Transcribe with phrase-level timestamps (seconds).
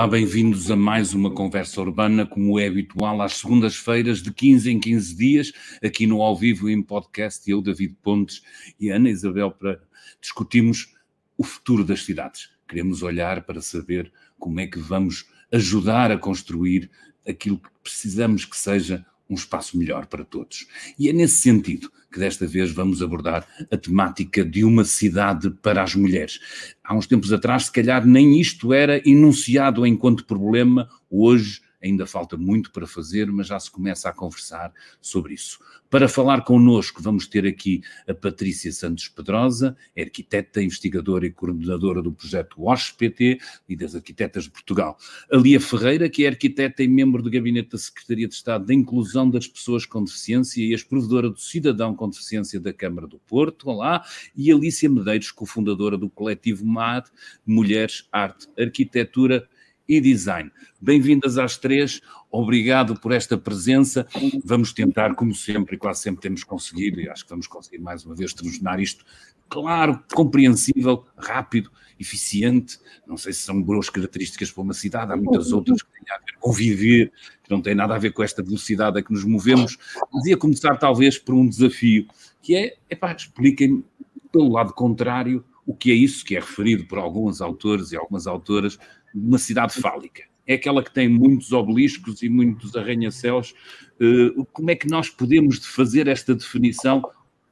[0.00, 4.80] Olá, bem-vindos a mais uma conversa urbana, como é habitual, às segundas-feiras, de 15 em
[4.80, 5.52] 15 dias,
[5.84, 8.40] aqui no Ao Vivo em podcast, eu, David Pontes
[8.80, 9.78] e Ana Isabel, para
[10.18, 10.96] discutirmos
[11.36, 12.48] o futuro das cidades.
[12.66, 16.90] Queremos olhar para saber como é que vamos ajudar a construir
[17.28, 20.66] aquilo que precisamos que seja um espaço melhor para todos.
[20.98, 25.82] E é nesse sentido que desta vez vamos abordar a temática de uma cidade para
[25.82, 26.40] as mulheres.
[26.82, 32.36] Há uns tempos atrás, se calhar, nem isto era enunciado enquanto problema, hoje ainda falta
[32.36, 35.58] muito para fazer, mas já se começa a conversar sobre isso.
[35.90, 42.00] Para falar connosco, vamos ter aqui a Patrícia Santos Pedrosa, é arquiteta, investigadora e coordenadora
[42.00, 44.96] do projeto WASH-PT e das Arquitetas de Portugal.
[45.32, 48.74] A Lia Ferreira, que é arquiteta e membro do Gabinete da Secretaria de Estado da
[48.74, 53.68] Inclusão das Pessoas com Deficiência e ex-provedora do Cidadão com Deficiência da Câmara do Porto,
[53.68, 54.04] olá,
[54.36, 57.10] e Alícia Medeiros, cofundadora do coletivo MAD,
[57.44, 59.48] Mulheres, Arte, Arquitetura
[59.90, 60.52] e Design.
[60.80, 64.06] Bem-vindas às três, obrigado por esta presença.
[64.44, 68.06] Vamos tentar, como sempre, e quase sempre temos conseguido, e acho que vamos conseguir mais
[68.06, 69.04] uma vez tornar isto
[69.48, 72.78] claro, compreensível, rápido, eficiente.
[73.04, 76.18] Não sei se são boas características para uma cidade, há muitas outras que têm a
[76.18, 79.24] ver com viver, que não têm nada a ver com esta velocidade a que nos
[79.24, 79.76] movemos.
[80.12, 82.06] Mas ia começar talvez por um desafio,
[82.40, 83.82] que é, epá, expliquem
[84.30, 88.26] pelo lado contrário o que é isso que é referido por alguns autores e algumas
[88.26, 88.76] autoras
[89.14, 90.22] uma cidade fálica.
[90.46, 93.54] É aquela que tem muitos obeliscos e muitos arranha-céus.
[94.00, 97.02] Uh, como é que nós podemos fazer esta definição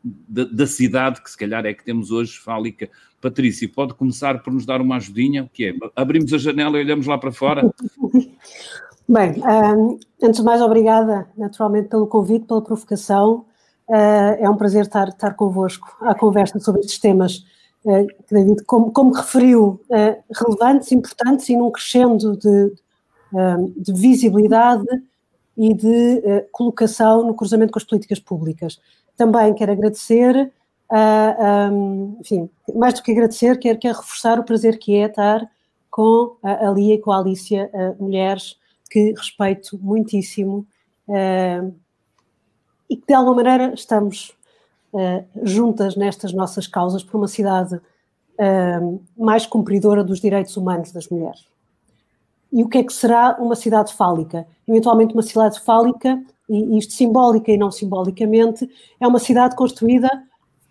[0.02, 2.88] da, da, cidade, que se calhar é que temos hoje, fálica?
[3.20, 5.44] Patrícia, pode começar por nos dar uma ajudinha?
[5.44, 5.74] O que é?
[5.94, 7.70] Abrimos a janela e olhamos lá para fora?
[9.08, 13.46] Bem, um, antes de mais, obrigada naturalmente pelo convite, pela provocação.
[13.88, 17.57] Uh, é um prazer estar, estar convosco à conversa sobre estes temas eh,
[18.30, 22.72] David, como, como referiu, eh, relevantes, importantes e num crescendo de,
[23.34, 24.86] eh, de visibilidade
[25.56, 28.80] e de colocação no cruzamento com as políticas públicas.
[29.16, 30.52] Também quero agradecer,
[32.20, 35.50] enfim, mais do que agradecer, quero, quero reforçar o prazer que é estar
[35.90, 37.68] com a Lia e com a Alicia,
[37.98, 38.56] mulheres
[38.88, 40.64] que respeito muitíssimo
[42.88, 44.37] e que de alguma maneira estamos
[45.42, 51.46] juntas nestas nossas causas por uma cidade uh, mais cumpridora dos direitos humanos das mulheres.
[52.50, 54.46] E o que é que será uma cidade fálica?
[54.66, 60.10] Eventualmente, uma cidade fálica, e isto simbólica e não simbolicamente, é uma cidade construída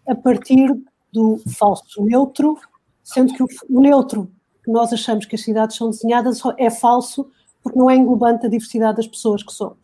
[0.07, 0.75] a partir
[1.13, 2.57] do falso neutro,
[3.03, 4.31] sendo que o, o neutro
[4.63, 7.29] que nós achamos que as cidades são desenhadas é falso
[7.61, 9.77] porque não é englobante a diversidade das pessoas que somos.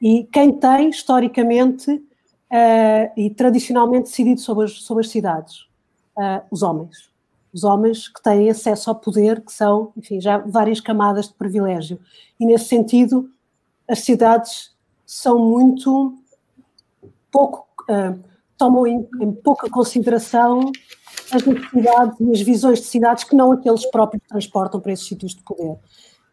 [0.00, 2.02] E quem tem, historicamente,
[2.52, 5.66] uh, e tradicionalmente decidido sobre as, sobre as cidades?
[6.16, 7.10] Uh, os homens.
[7.52, 11.98] Os homens que têm acesso ao poder, que são, enfim, já várias camadas de privilégio.
[12.38, 13.30] E nesse sentido,
[13.88, 14.72] as cidades
[15.06, 16.14] são muito
[17.30, 18.18] pouco, uh,
[18.56, 20.70] tomam em, em, pouca consideração
[21.30, 25.34] as necessidades e as visões de cidades que não aqueles próprios transportam para esses sítios
[25.34, 25.78] de poder.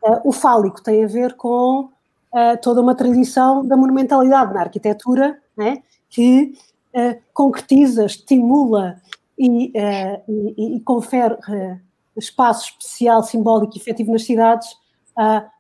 [0.02, 1.90] Uh, o fálico tem a ver com
[2.34, 5.82] uh, toda uma tradição da monumentalidade na arquitetura, né?
[6.10, 6.54] Que
[6.94, 9.02] uh, concretiza, estimula
[9.38, 11.80] e, uh, e, e confere uh,
[12.18, 14.68] espaço especial, simbólico e efetivo nas cidades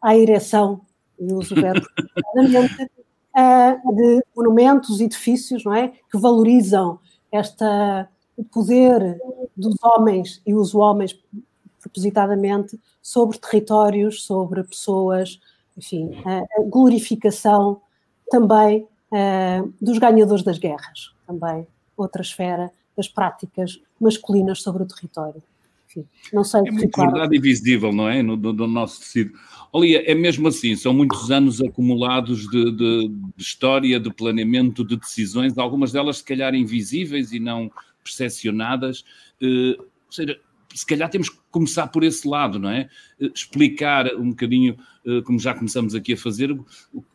[0.01, 0.81] à ereção,
[1.19, 1.85] e uso o verbo
[3.93, 5.89] de monumentos, edifícios, não é?
[6.09, 6.97] Que valorizam
[7.29, 9.19] esta, o poder
[9.55, 11.19] dos homens e os homens
[11.81, 15.41] propositadamente sobre territórios, sobre pessoas,
[15.77, 17.81] enfim, a glorificação
[18.29, 25.41] também uh, dos ganhadores das guerras, também outra esfera das práticas masculinas sobre o território.
[25.89, 27.11] Enfim, não sei é muito claro.
[27.11, 28.21] verdade e visível, não é?
[28.21, 28.37] No,
[28.67, 29.31] nosso tecido.
[29.73, 34.95] Olha, é mesmo assim, são muitos anos acumulados de, de, de, história, de planeamento, de
[34.95, 37.71] decisões, algumas delas se calhar invisíveis e não
[38.03, 39.03] percepcionadas.
[39.41, 40.39] Uh, ou seja,
[40.73, 42.89] se calhar temos que começar por esse lado, não é?
[43.19, 46.57] Eh, explicar um bocadinho, eh, como já começamos aqui a fazer,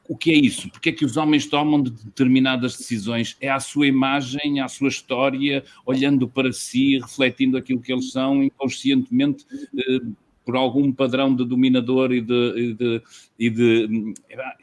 [0.09, 0.69] o que é isso?
[0.71, 3.37] Porque é que os homens tomam determinadas decisões?
[3.41, 8.43] É a sua imagem, a sua história, olhando para si, refletindo aquilo que eles são
[8.43, 9.47] inconscientemente
[9.77, 10.01] eh,
[10.45, 13.03] por algum padrão de dominador e de, e de,
[13.39, 14.15] e de,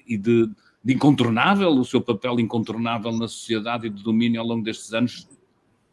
[0.07, 0.49] e de,
[0.83, 5.27] de incontornável, o seu papel incontornável na sociedade e de domínio ao longo destes anos.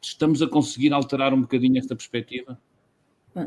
[0.03, 2.61] Estamos a conseguir alterar um bocadinho esta perspectiva?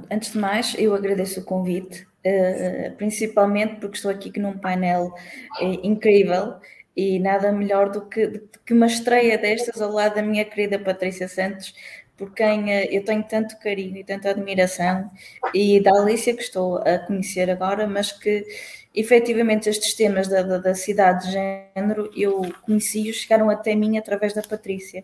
[0.09, 5.13] Antes de mais, eu agradeço o convite, uh, principalmente porque estou aqui num painel
[5.61, 6.55] uh, incrível
[6.95, 11.27] e nada melhor do que, que uma estreia destas ao lado da minha querida Patrícia
[11.27, 11.73] Santos,
[12.17, 15.09] por quem eh, eu tenho tanto carinho e tanta admiração,
[15.55, 18.45] e da Alicia, que estou a conhecer agora, mas que
[18.93, 24.33] efetivamente estes temas da, da, da cidade de género eu conheci-os, chegaram até mim através
[24.33, 25.03] da Patrícia.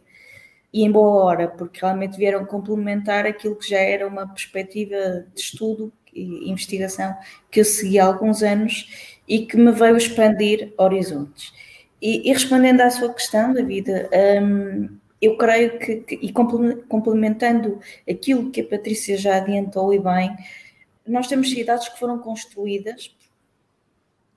[0.78, 5.42] E em boa hora, porque realmente vieram complementar aquilo que já era uma perspectiva de
[5.42, 7.16] estudo e investigação
[7.50, 11.52] que eu segui há alguns anos e que me veio expandir horizontes.
[12.00, 18.52] E, e respondendo à sua questão, David, um, eu creio que, que, e complementando aquilo
[18.52, 20.30] que a Patrícia já adiantou e bem,
[21.08, 23.17] nós temos cidades que foram construídas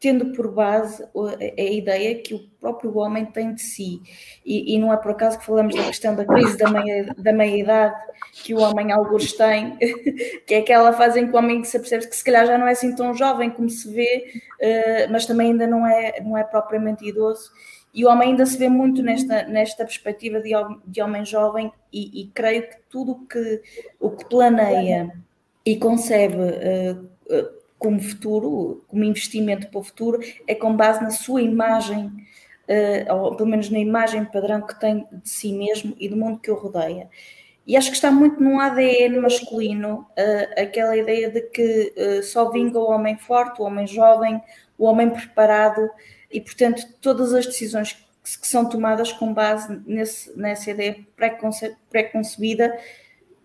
[0.00, 4.00] tendo por base a, ideia que o próprio homem tem de si.
[4.44, 7.32] E, e, não é por acaso que falamos da questão da crise da meia, da
[7.34, 7.94] meia-idade
[8.42, 9.76] que o homem alguns tem,
[10.46, 12.66] que é aquela fase em que o homem se percebe que se calhar já não
[12.66, 16.44] é assim tão jovem como se vê, uh, mas também ainda não é, não é
[16.44, 17.50] propriamente idoso.
[17.92, 20.52] E o homem ainda se vê muito nesta, nesta perspectiva de,
[20.86, 23.60] de homem jovem, e, e creio que tudo que,
[23.98, 25.12] o que planeia
[25.66, 27.04] e concebe uh,
[27.36, 32.06] uh, como futuro, como investimento para o futuro, é com base na sua imagem,
[32.68, 36.38] uh, ou pelo menos na imagem padrão que tem de si mesmo e do mundo
[36.38, 37.08] que o rodeia.
[37.66, 42.50] E acho que está muito no ADN masculino uh, aquela ideia de que uh, só
[42.50, 44.40] vinga o homem forte, o homem jovem,
[44.76, 45.88] o homem preparado,
[46.30, 52.78] e portanto todas as decisões que, são tomadas com base nesse, nessa ideia pré-concebida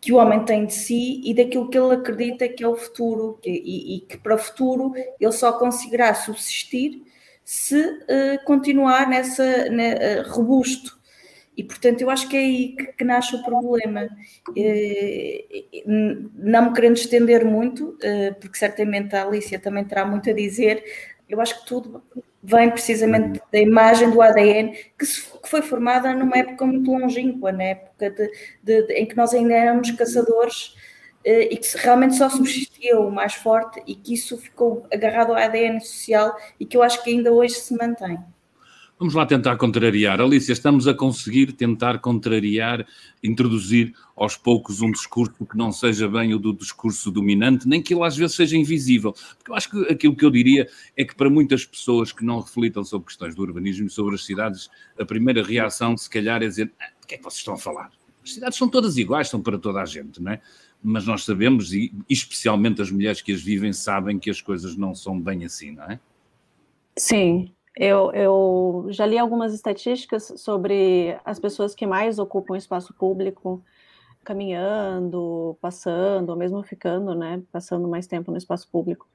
[0.06, 3.40] que o homem tem de si e daquilo que ele acredita que é o futuro
[3.44, 7.02] e, e que para o futuro ele só conseguirá subsistir
[7.44, 10.96] se uh, continuar nessa uh, robusto.
[11.58, 14.08] E portanto eu acho que é aí que, que nasce o problema.
[14.50, 17.98] Uh, não me querendo estender muito,
[18.40, 20.84] porque certamente a Alicia também terá muito a dizer,
[21.28, 22.04] eu acho que tudo
[22.46, 27.52] vem precisamente da imagem do ADN que, se, que foi formada numa época muito longínqua,
[27.52, 28.32] na época de,
[28.64, 30.76] de, de, em que nós ainda éramos caçadores
[31.24, 35.38] eh, e que realmente só subsistia o mais forte e que isso ficou agarrado ao
[35.38, 38.20] ADN social e que eu acho que ainda hoje se mantém.
[39.06, 40.20] Vamos lá tentar contrariar.
[40.20, 42.88] Alicia, estamos a conseguir tentar contrariar,
[43.24, 47.94] introduzir aos poucos um discurso que não seja bem o do discurso dominante, nem que
[47.94, 49.14] ele às vezes seja invisível.
[49.38, 50.68] Porque eu acho que aquilo que eu diria
[50.98, 54.26] é que para muitas pessoas que não reflitam sobre questões do urbanismo e sobre as
[54.26, 57.54] cidades, a primeira reação, se calhar, é dizer: ah, o que é que vocês estão
[57.54, 57.92] a falar?
[58.24, 60.42] As cidades são todas iguais, são para toda a gente, não é?
[60.82, 64.96] Mas nós sabemos, e especialmente as mulheres que as vivem, sabem que as coisas não
[64.96, 66.00] são bem assim, não é?
[66.98, 73.64] Sim, eu, eu, já li algumas estatísticas sobre as pessoas que mais ocupam espaço público,
[74.24, 79.08] caminhando, passando, ou mesmo ficando, né, passando mais tempo no espaço público.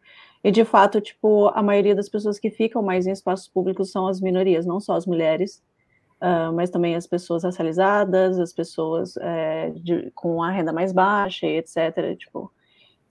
[0.43, 4.07] E de fato, tipo, a maioria das pessoas que ficam mais em espaços públicos são
[4.07, 5.63] as minorias, não só as mulheres,
[6.21, 11.47] uh, mas também as pessoas racializadas, as pessoas é, de, com a renda mais baixa,
[11.47, 12.17] etc.
[12.17, 12.51] Tipo,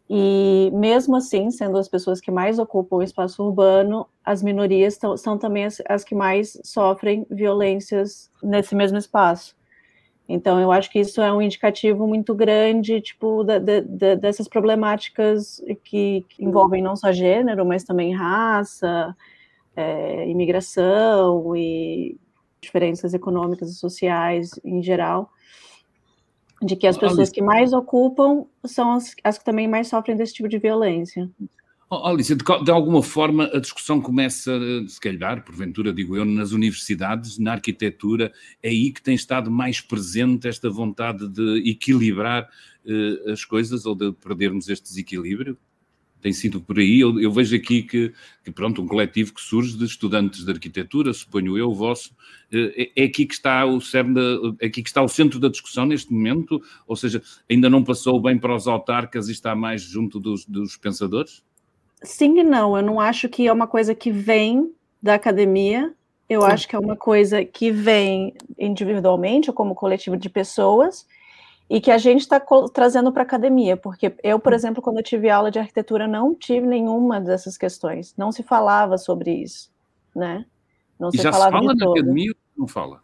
[0.09, 5.15] e mesmo assim, sendo as pessoas que mais ocupam o espaço urbano, as minorias tão,
[5.15, 9.55] são também as, as, que mais sofrem violências nesse mesmo espaço.
[10.27, 15.61] Então, eu acho que isso é um indicativo muito grande, tipo, da, da, dessas problemáticas
[15.83, 19.15] que, que, envolvem não só gênero, mas também raça,
[19.75, 22.17] é, imigração e
[22.61, 25.31] diferenças econômicas e sociais em geral
[26.61, 30.33] de que as pessoas que mais ocupam são as, as que também mais sofrem desse
[30.33, 31.29] tipo de violência.
[31.91, 34.51] Oh, Alice, de, de, alguma forma a discussão começa,
[34.87, 39.81] se calhar, porventura, digo eu, nas universidades, na arquitetura, é aí que tem estado mais
[39.81, 42.47] presente esta vontade de equilibrar
[42.85, 45.57] uh, as coisas ou de perdermos este desequilíbrio?
[46.21, 46.99] Tem sido por aí.
[46.99, 51.13] Eu, eu vejo aqui que, que, pronto, um coletivo que surge de estudantes de arquitetura,
[51.13, 52.15] suponho eu, o vosso,
[52.51, 54.19] eh, é, é aqui que está o cerne,
[54.59, 58.21] é aqui que está o centro da discussão neste momento, ou seja, ainda não passou
[58.21, 61.43] bem para os autarcas e está mais junto dos, dos pensadores?
[62.03, 64.71] Sim e não, eu não acho que é uma coisa que vem
[65.01, 65.93] da academia,
[66.29, 66.47] eu Sim.
[66.47, 71.05] acho que é uma coisa que vem individualmente ou como coletivo de pessoas,
[71.69, 72.41] e que a gente está
[72.73, 74.55] trazendo para a academia, porque eu, por hum.
[74.55, 78.97] exemplo, quando eu tive aula de arquitetura, não tive nenhuma dessas questões, não se falava
[78.97, 79.69] sobre isso,
[80.15, 80.45] né?
[80.99, 83.01] Não e se já falava se fala na academia ou não fala?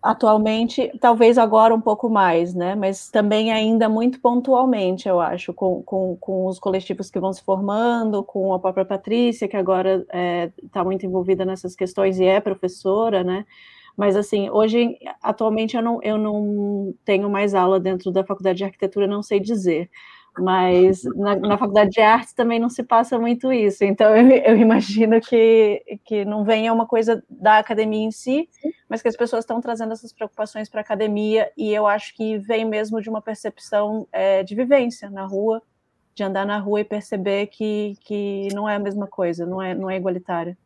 [0.00, 2.76] Atualmente, talvez agora um pouco mais, né?
[2.76, 7.42] Mas também ainda muito pontualmente, eu acho, com, com, com os coletivos que vão se
[7.42, 12.24] formando, com a própria Patrícia, que agora está é, tá muito envolvida nessas questões e
[12.24, 13.44] é professora, né?
[13.96, 18.64] Mas, assim, hoje, atualmente, eu não, eu não tenho mais aula dentro da faculdade de
[18.64, 19.90] arquitetura, não sei dizer.
[20.38, 23.84] Mas na, na faculdade de artes também não se passa muito isso.
[23.84, 28.48] Então, eu, eu imagino que, que não venha uma coisa da academia em si,
[28.88, 32.36] mas que as pessoas estão trazendo essas preocupações para a academia e eu acho que
[32.38, 35.62] vem mesmo de uma percepção é, de vivência na rua,
[36.14, 39.74] de andar na rua e perceber que, que não é a mesma coisa, não é,
[39.74, 40.56] não é igualitário.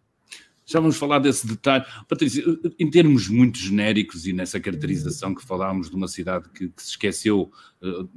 [0.71, 1.85] Já vamos falar desse detalhe.
[2.09, 2.45] Patrícia,
[2.79, 6.91] em termos muito genéricos e nessa caracterização que falámos de uma cidade que, que se
[6.91, 7.51] esqueceu
[7.83, 8.09] uh,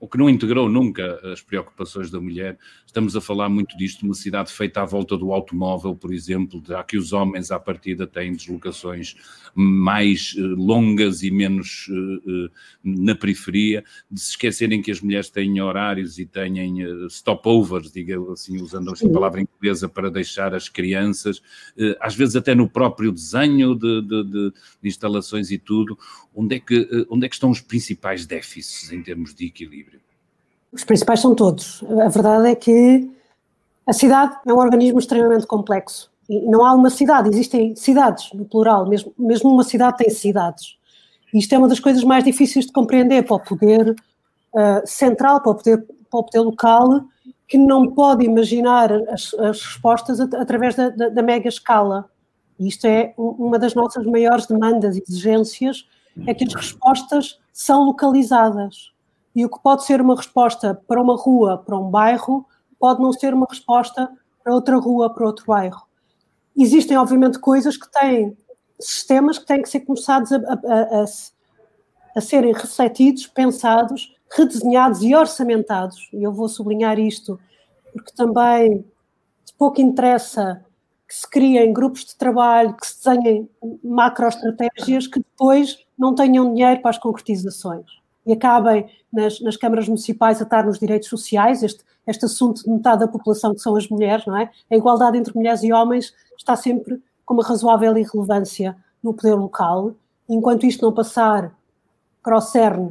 [0.00, 2.56] ou que não integrou nunca as preocupações da mulher.
[2.86, 6.82] Estamos a falar muito disto, uma cidade feita à volta do automóvel, por exemplo, já
[6.84, 9.16] que os homens à partida têm deslocações
[9.54, 12.50] mais uh, longas e menos uh, uh,
[12.84, 16.78] na periferia, de se esquecerem que as mulheres têm horários e têm
[17.08, 21.42] stopovers, digamos assim, usando esta palavra inglesa, para deixar as crianças,
[22.00, 24.52] às vezes até no próprio desenho de, de, de,
[24.84, 25.98] instalações e tudo,
[26.34, 29.87] onde é, que, onde é que estão os principais déficits em termos de equilíbrio?
[30.72, 31.82] Os principais são todos.
[32.04, 33.10] A verdade é que
[33.86, 36.10] a cidade é um organismo extremamente complexo.
[36.28, 40.76] E não há uma cidade, existem cidades, no plural, mesmo, mesmo uma cidade tem cidades.
[41.32, 45.40] E isto é uma das coisas mais difíceis de compreender para o poder uh, central,
[45.40, 47.04] para o poder, para o poder local,
[47.46, 52.10] que não pode imaginar as, as respostas através da, da, da, mega escala.
[52.60, 55.86] E isto é uma das nossas maiores demandas e exigências,
[56.26, 58.92] é que as respostas são localizadas.
[59.38, 62.44] E o que pode ser uma resposta para uma rua, para um bairro,
[62.76, 64.10] pode não ser uma resposta
[64.42, 65.86] para outra rua, para outro bairro.
[66.56, 68.36] Existem, obviamente, coisas que têm
[68.80, 71.04] sistemas que têm que ser começados a, a, a,
[72.16, 76.10] a serem refletidos, pensados, redesenhados e orçamentados.
[76.12, 77.38] E eu vou sublinhar isto,
[77.92, 78.84] porque também
[79.56, 80.64] pouco interessa
[81.06, 83.48] que se criem grupos de trabalho, que se desenhem
[83.84, 90.38] macroestratégias que depois não tenham dinheiro para as concretizações e acabem nas, nas, câmaras municipais
[90.38, 93.88] a estar nos direitos sociais, este, este assunto de metade da população que são as
[93.88, 94.50] mulheres, não é?
[94.70, 99.94] A igualdade entre mulheres e homens está sempre com uma razoável irrelevância no poder local,
[100.28, 101.56] enquanto isto não passar
[102.22, 102.90] para o CERN,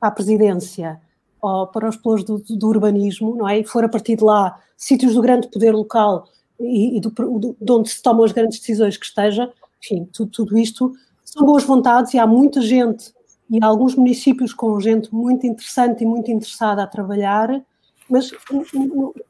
[0.00, 0.98] para a presidência,
[1.42, 3.58] ou para os pelos do, do, urbanismo, não é?
[3.58, 6.26] E for a partir de lá sítios do grande poder local
[6.58, 9.52] e, e do, do, de onde se tomam as grandes decisões que esteja,
[9.84, 13.12] enfim, tudo, tudo isto são boas vontades e há muita gente
[13.50, 17.62] e alguns municípios com gente muito interessante e muito interessada a trabalhar,
[18.08, 18.30] mas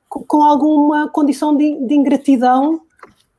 [0.09, 2.81] com alguma condição de, de ingratidão,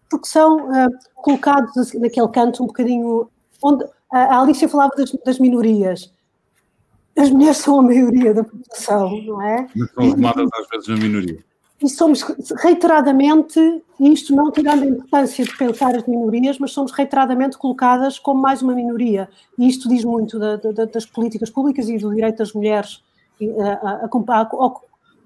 [0.10, 3.30] porque são uh, colocados assim, naquele canto um bocadinho.
[3.62, 6.12] onde A Alicia falava das, das, minorias.
[7.18, 9.68] As mulheres são a maioria da população, não é?
[9.76, 11.49] Mas são tomadas às vezes na minoria
[11.82, 12.22] e somos
[12.62, 13.60] reiteradamente,
[14.00, 18.62] isto não tirando a importância de pensar as minorias, mas somos reiteradamente colocadas como mais
[18.62, 19.30] uma minoria.
[19.58, 23.02] E isto diz muito da, da, das políticas públicas e do direito das mulheres
[23.42, 24.84] a, a, a, ao,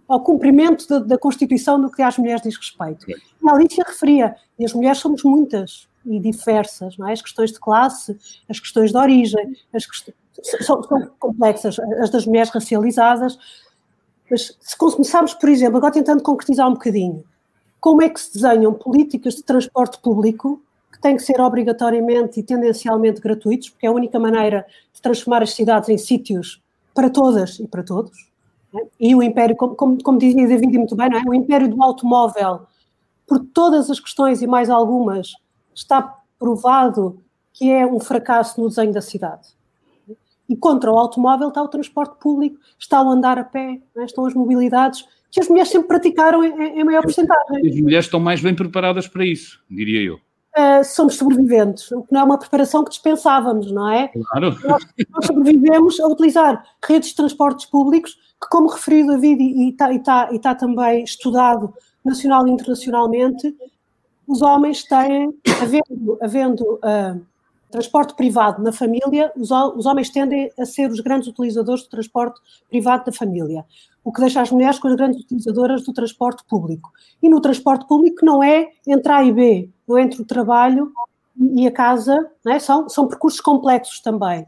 [0.07, 3.09] ao, cumprimento da, da, Constituição no que às mulheres diz respeito.
[3.09, 7.11] E a Alicia referia, e as mulheres somos muitas e diversas, é?
[7.13, 8.15] As questões de classe,
[8.47, 10.15] as questões de origem, as questões,
[10.61, 13.37] são, são complexas, as das mulheres racializadas,
[14.33, 17.23] mas se começarmos, por exemplo, agora tentando concretizar um bocadinho,
[17.79, 20.59] como é que se desenham políticas de transporte público
[20.91, 25.43] que têm que ser obrigatoriamente e tendencialmente gratuitos, porque é a única maneira de transformar
[25.43, 26.59] as cidades em sítios
[26.95, 28.27] para todas e para todos.
[28.75, 28.87] É?
[28.99, 31.29] E o império, como, como, como dizia David muito bem, é?
[31.29, 32.61] o império do automóvel,
[33.27, 35.33] por todas as questões e mais algumas,
[35.75, 37.21] está provado
[37.53, 39.47] que é um fracasso no desenho da cidade.
[40.49, 44.05] E contra o automóvel está o transporte público, está o andar a pé, né?
[44.05, 47.67] estão as mobilidades que as mulheres sempre praticaram em, em maior porcentagem.
[47.67, 50.19] As mulheres estão mais bem preparadas para isso, diria eu.
[50.55, 54.09] Uh, somos sobreviventes, o que não é uma preparação que dispensávamos, não é?
[54.09, 54.55] Claro.
[54.63, 59.97] Nós, nós sobrevivemos a utilizar redes de transportes públicos que, como referiu David e está
[59.99, 61.73] tá, tá também estudado
[62.05, 63.55] nacional e internacionalmente,
[64.27, 67.25] os homens têm, havendo, havendo uh,
[67.73, 72.39] transporte privado na família, os, os homens tendem a ser os grandes utilizadores do transporte
[72.69, 73.65] privado da família,
[74.03, 76.91] o que deixa as mulheres com as grandes utilizadoras do transporte público.
[77.21, 80.91] E no transporte público não é entre A e B, não é entre o trabalho
[81.55, 82.59] e a casa, é?
[82.59, 84.45] são, são percursos complexos também.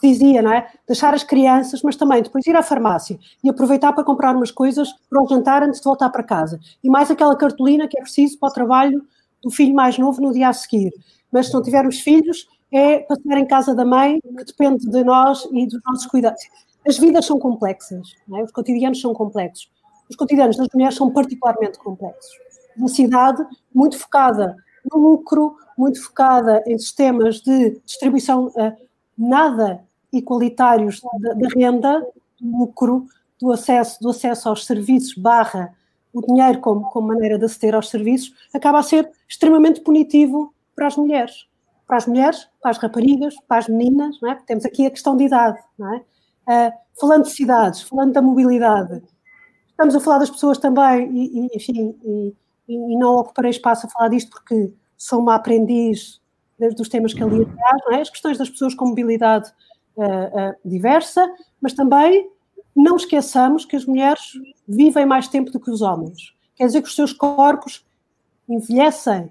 [0.00, 0.70] Que dizia, não é?
[0.86, 4.88] Deixar as crianças, mas também depois ir à farmácia e aproveitar para comprar umas coisas
[5.08, 6.60] para o jantar antes de voltar para casa.
[6.84, 9.02] E mais aquela cartolina que é preciso para o trabalho
[9.42, 10.92] do filho mais novo no dia a seguir.
[11.32, 15.46] Mas se não tivermos filhos, é passar em casa da mãe, que depende de nós
[15.52, 16.42] e dos nossos cuidados.
[16.86, 18.42] As vidas são complexas, é?
[18.42, 19.70] os cotidianos são complexos.
[20.08, 22.30] Os cotidianos das mulheres são particularmente complexos.
[22.76, 24.56] Uma cidade muito focada
[24.90, 28.72] no lucro, muito focada em sistemas de distribuição uh,
[29.16, 32.00] nada igualitários da, da renda,
[32.40, 33.06] do lucro,
[33.40, 35.74] do acesso, do acesso aos serviços, barra
[36.12, 40.88] o dinheiro como, como maneira de aceder aos serviços, acaba a ser extremamente punitivo para
[40.88, 41.49] as mulheres
[41.90, 44.34] para as mulheres, para as raparigas, para as meninas, não é?
[44.34, 45.98] Porque temos aqui a questão de idade, não é?
[45.98, 49.02] Uh, falando de cidades, falando da mobilidade,
[49.70, 52.34] estamos a falar das pessoas também, e, e enfim, e,
[52.68, 56.20] e, não ocuparei espaço a falar disto porque sou uma aprendiz
[56.76, 58.00] dos temas que ali atrás, não é?
[58.02, 59.50] As questões das pessoas com mobilidade
[59.96, 61.28] uh, uh, diversa,
[61.60, 62.30] mas também
[62.76, 64.34] não esqueçamos que as mulheres
[64.68, 66.36] vivem mais tempo do que os homens.
[66.54, 67.84] Quer dizer que os seus corpos
[68.48, 69.28] envelhecem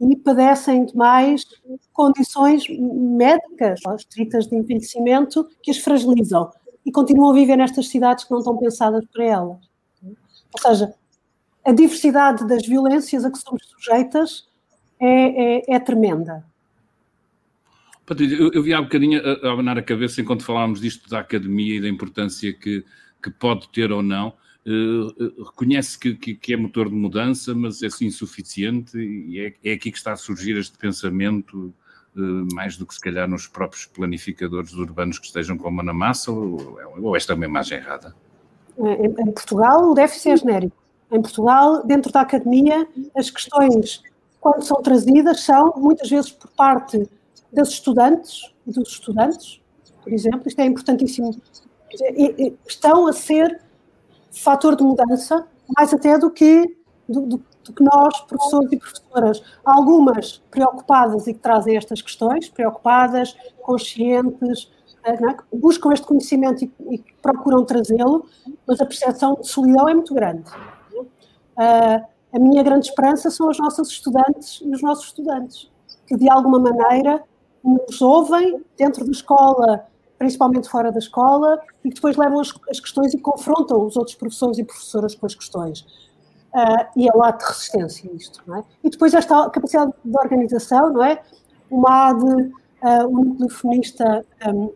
[0.00, 1.44] e padecem de mais
[1.92, 6.50] condições médicas, estritas de envelhecimento, que as fragilizam
[6.84, 9.58] e continuam a viver nestas cidades que não estão pensadas para elas.
[10.02, 10.94] Ou seja,
[11.64, 14.46] a diversidade das violências a que somos sujeitas
[15.00, 16.44] é, é, é tremenda.
[18.06, 21.10] Patrícia, eu, eu vi há um bocadinho a, a abanar a cabeça enquanto falávamos disto
[21.10, 22.84] da academia e da importância que,
[23.20, 24.32] que pode ter ou não.
[24.66, 29.74] Uh, reconhece que, que, que, é motor de mudança, mas é insuficiente e é, é
[29.74, 31.72] aqui que está a surgir este pensamento,
[32.16, 35.84] uh, mais do que se calhar nos próprios planificadores urbanos que estejam com a mão
[35.84, 38.12] na massa, ou, ou esta é uma imagem errada?
[38.76, 40.76] Em, em Portugal, o déficit é genérico.
[41.12, 44.02] Em Portugal, dentro da academia, as questões,
[44.40, 47.08] quando são trazidas, são muitas vezes por parte
[47.52, 49.60] das estudantes dos estudantes,
[50.02, 51.40] por exemplo, isto é importantíssimo,
[52.66, 53.60] estão a ser
[54.36, 56.76] fator de mudança, mais até do que,
[57.08, 59.42] do, do, do, que nós, professores e professoras.
[59.64, 64.70] Algumas preocupadas e que trazem estas questões, preocupadas, conscientes,
[65.04, 65.56] eh, é?
[65.56, 68.26] buscam este conhecimento e, e procuram trazê-lo,
[68.66, 70.50] mas a percepção de solidão é muito grande.
[71.58, 75.70] Uh, a minha grande esperança são as nossas estudantes e os nossos estudantes,
[76.06, 77.22] que de alguma maneira
[77.64, 79.86] nos ouvem dentro da escola,
[80.18, 84.16] principalmente fora da escola, e que depois levam as, as questões e confrontam os outros
[84.16, 85.80] professores e professoras com as questões.
[86.54, 88.64] Uh, e é o ato de resistência isto, não é?
[88.82, 91.20] E depois esta capacidade de organização, não é?
[91.70, 92.50] Uma AD, uh,
[93.08, 93.82] um núcleo
[94.48, 94.72] um,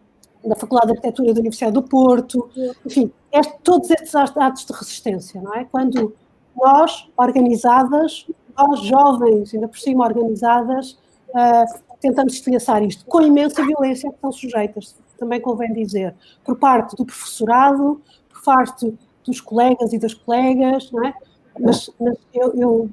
[0.47, 2.51] da Faculdade de Arquitetura da Universidade do Porto,
[2.85, 5.65] enfim, este, todos estes atos de resistência, não é?
[5.65, 6.15] Quando
[6.57, 10.99] nós, organizadas, nós jovens, ainda por cima organizadas,
[11.31, 16.97] uh, tentamos estilhaçar isto, com imensa violência que estão sujeitas, também convém dizer, por parte
[16.97, 18.93] do professorado, por parte
[19.25, 21.15] dos colegas e das colegas, não é?
[21.61, 22.91] Mas, mas eu, eu,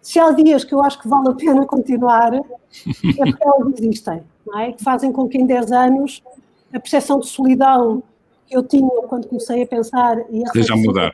[0.00, 4.22] se há dias que eu acho que vale a pena continuar, é porque elas existem,
[4.46, 4.72] não é?
[4.72, 6.22] Que fazem com que em 10 anos
[6.72, 8.02] a percepção de solidão
[8.46, 11.12] que eu tinha quando comecei a pensar e a Seja a mudar.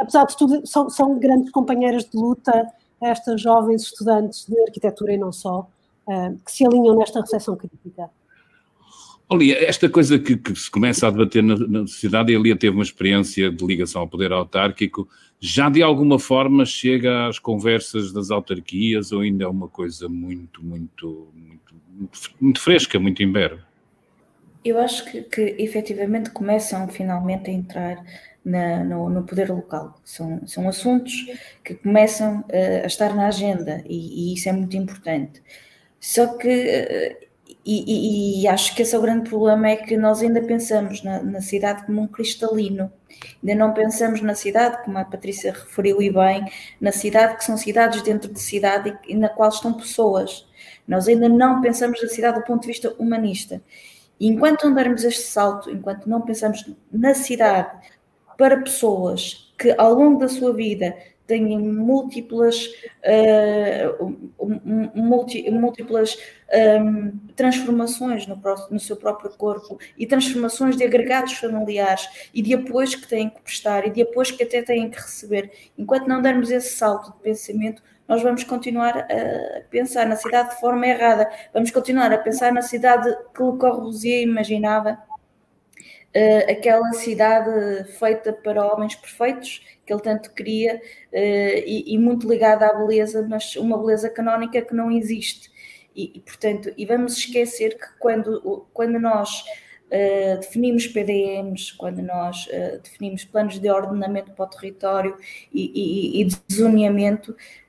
[0.00, 5.18] Apesar de tudo, são, são grandes companheiras de luta estas jovens estudantes de arquitetura e
[5.18, 5.68] não só,
[6.08, 8.10] eh, que se alinham nesta recepção crítica.
[9.32, 12.56] Olha, esta coisa que, que, se começa a debater na, na sociedade, e a Lia
[12.56, 18.12] teve uma experiência de ligação ao poder autárquico, já de alguma forma chega às conversas
[18.12, 23.62] das autarquias ou ainda é uma coisa muito, muito, muito, muito, muito fresca, muito imberbe?
[24.64, 28.04] Eu acho que, que efetivamente começam finalmente a entrar
[28.44, 30.00] na, no, no, poder local.
[30.04, 31.14] São, são assuntos
[31.64, 35.40] que começam uh, a estar na agenda e, e, isso é muito importante.
[36.00, 37.28] Só que, eh,
[37.72, 41.22] e, e, acho que esse é o grande problema, é que nós ainda pensamos na,
[41.22, 42.90] na, cidade como um cristalino,
[43.42, 46.44] ainda não pensamos na cidade, como a Patrícia referiu e bem,
[46.80, 50.46] na cidade que são cidades dentro de cidade e, e na qual estão pessoas.
[50.88, 53.62] Nós ainda não pensamos na cidade do ponto de vista humanista.
[54.18, 57.70] E enquanto não dermos este salto, enquanto não pensamos na cidade
[58.36, 60.96] para pessoas que ao longo da sua vida
[61.30, 62.66] têm múltiplas,
[63.04, 64.16] uh,
[65.52, 66.18] múltiplas
[66.82, 68.40] um, transformações no,
[68.70, 73.40] no, seu próprio corpo e transformações de agregados familiares e de apoios que têm que
[73.42, 75.52] prestar e de apoios que até têm que receber.
[75.78, 80.60] Enquanto não dermos esse salto de pensamento, nós vamos continuar a pensar na cidade de
[80.60, 84.98] forma errada, vamos continuar a pensar na cidade que Le Corbusier imaginava
[86.14, 90.80] uh, aquela cidade feita para homens perfeitos que ele tanto queria uh,
[91.12, 95.50] e, e, muito ligada à beleza, mas uma beleza canónica que não existe.
[95.94, 99.44] E, e portanto, e vamos esquecer que quando, quando nós
[99.90, 105.16] Uh, definimos PDMs, quando nós uh, definimos planos de ordenamento para o território
[105.52, 106.28] e, e, e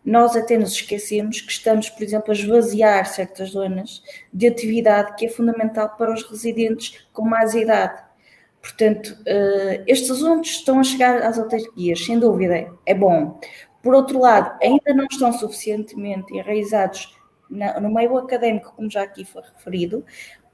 [0.05, 5.25] nós até nos esquecemos que estamos, por exemplo, a esvaziar certas zonas de atividade que
[5.25, 8.10] é fundamental para os residentes com mais idade.
[8.61, 13.39] Portanto, uh, estes assuntos estão a chegar às autarquias, sem dúvida, é bom.
[13.81, 17.17] Por outro lado, ainda não estão suficientemente enraizados
[17.49, 20.05] no meio académico, como já aqui foi referido.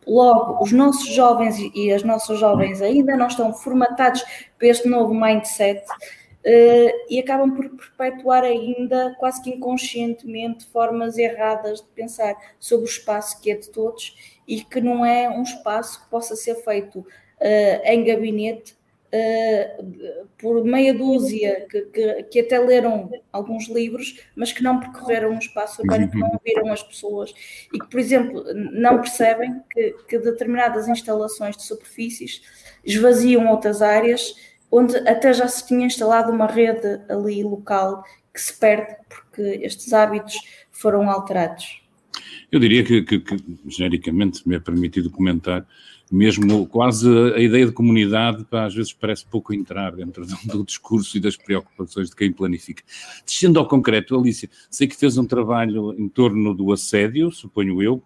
[0.07, 4.23] Logo, os nossos jovens e as nossas jovens ainda não estão formatados
[4.57, 5.83] para este novo mindset
[7.09, 13.41] e acabam por perpetuar ainda, quase que inconscientemente, formas erradas de pensar sobre o espaço
[13.41, 17.05] que é de todos e que não é um espaço que possa ser feito
[17.39, 24.61] em gabinete Uh, por meia dúzia que, que, que, até leram alguns livros, mas que
[24.61, 27.33] não percorreram um espaço urbano, que não ouviram as pessoas
[27.73, 32.41] e que, por exemplo, não percebem que, que determinadas instalações de superfícies
[32.83, 34.35] esvaziam outras áreas
[34.69, 39.93] onde até já se tinha instalado uma rede ali local que se perde porque estes
[39.93, 40.35] hábitos
[40.69, 41.81] foram alterados.
[42.51, 45.65] Eu diria que, que, que genericamente, me é permitido comentar,
[46.11, 50.63] mesmo quase a ideia de comunidade, pá, às vezes parece pouco entrar dentro do, do,
[50.63, 52.83] discurso e das preocupações de quem planifica.
[53.25, 58.01] Descendo ao concreto, Alicia, sei que fez um trabalho em torno do assédio, suponho eu,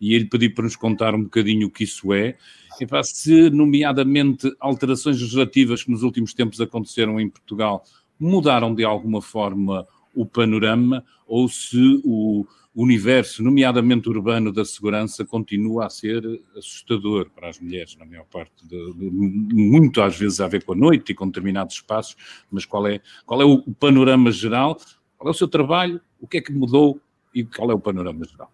[0.00, 2.36] e ele pediu para nos contar um bocadinho o que isso é,
[2.80, 7.84] e pá, se, nomeadamente, alterações legislativas que nos últimos tempos aconteceram em Portugal
[8.18, 15.86] mudaram de alguma forma o panorama, ou se o universo, nomeadamente urbano, da segurança continua
[15.86, 16.24] a ser
[16.56, 20.72] assustador para as mulheres, na maior parte, de, de, muito às vezes a ver com
[20.72, 22.16] a noite e com determinados espaços,
[22.50, 24.76] mas qual é, qual é o panorama geral,
[25.16, 26.98] qual é o seu trabalho, o que é que mudou
[27.32, 28.50] e qual é o panorama geral?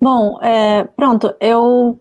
[0.00, 1.98] Bom, é, pronto, eu,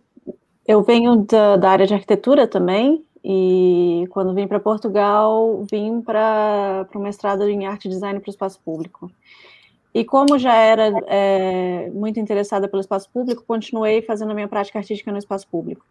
[0.67, 6.87] eu venho da, da área de arquitetura também, e quando vim para Portugal, vim para
[6.95, 9.11] o mestrado em arte e design para o espaço público.
[9.93, 14.79] E como já era é, muito interessada pelo espaço público, continuei fazendo a minha prática
[14.79, 15.85] artística no espaço público.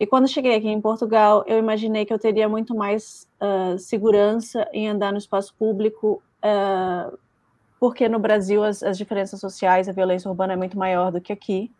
[0.00, 4.66] E quando cheguei aqui em Portugal, eu imaginei que eu teria muito mais uh, segurança
[4.72, 7.16] em andar no espaço público, uh,
[7.78, 11.32] porque no Brasil as, as, diferenças sociais, a violência urbana é muito maior do que
[11.32, 11.70] aqui.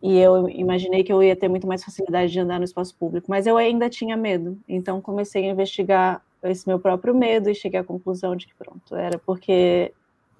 [0.00, 3.26] E eu imaginei que eu ia ter muito mais facilidade de andar no espaço público,
[3.28, 4.58] mas eu ainda tinha medo.
[4.68, 8.96] Então comecei a investigar esse meu próprio medo e cheguei à conclusão de que pronto,
[8.96, 9.92] era porque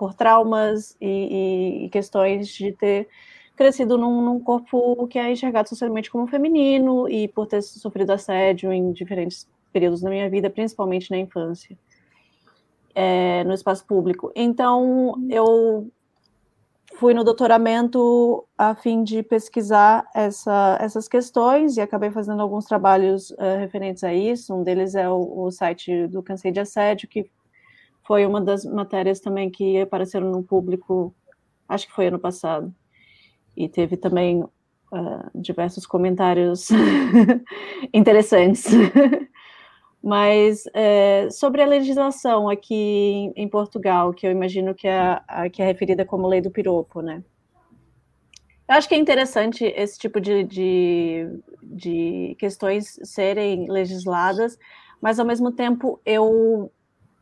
[0.03, 3.07] por traumas e, e, questões de ter
[3.55, 8.73] crescido num, num, corpo que é enxergado socialmente como feminino e por ter sofrido assédio
[8.73, 11.79] em diferentes períodos da minha vida, principalmente na infância,
[12.93, 14.33] é, no espaço público.
[14.35, 15.87] Então, eu
[16.97, 23.31] fui no doutoramento a fim de pesquisar essa, essas questões e acabei fazendo alguns trabalhos
[23.31, 24.53] uh, referentes a isso.
[24.53, 27.31] Um deles é o, o site do Cansei de Assédio, que
[28.05, 31.15] foi uma das matérias também que apareceram no público,
[31.69, 32.75] acho que foi ano passado.
[33.57, 34.51] E teve também uh,
[35.35, 36.69] diversos comentários
[37.93, 38.67] interessantes.
[40.03, 45.63] Mas é, sobre a legislação aqui em, Portugal, que eu imagino que é, a, que
[45.63, 47.23] é referida como lei do piropo, né?
[48.69, 51.29] Eu acho que é interessante esse tipo de, de,
[51.63, 54.59] de questões serem legisladas,
[55.01, 56.73] mas ao mesmo tempo eu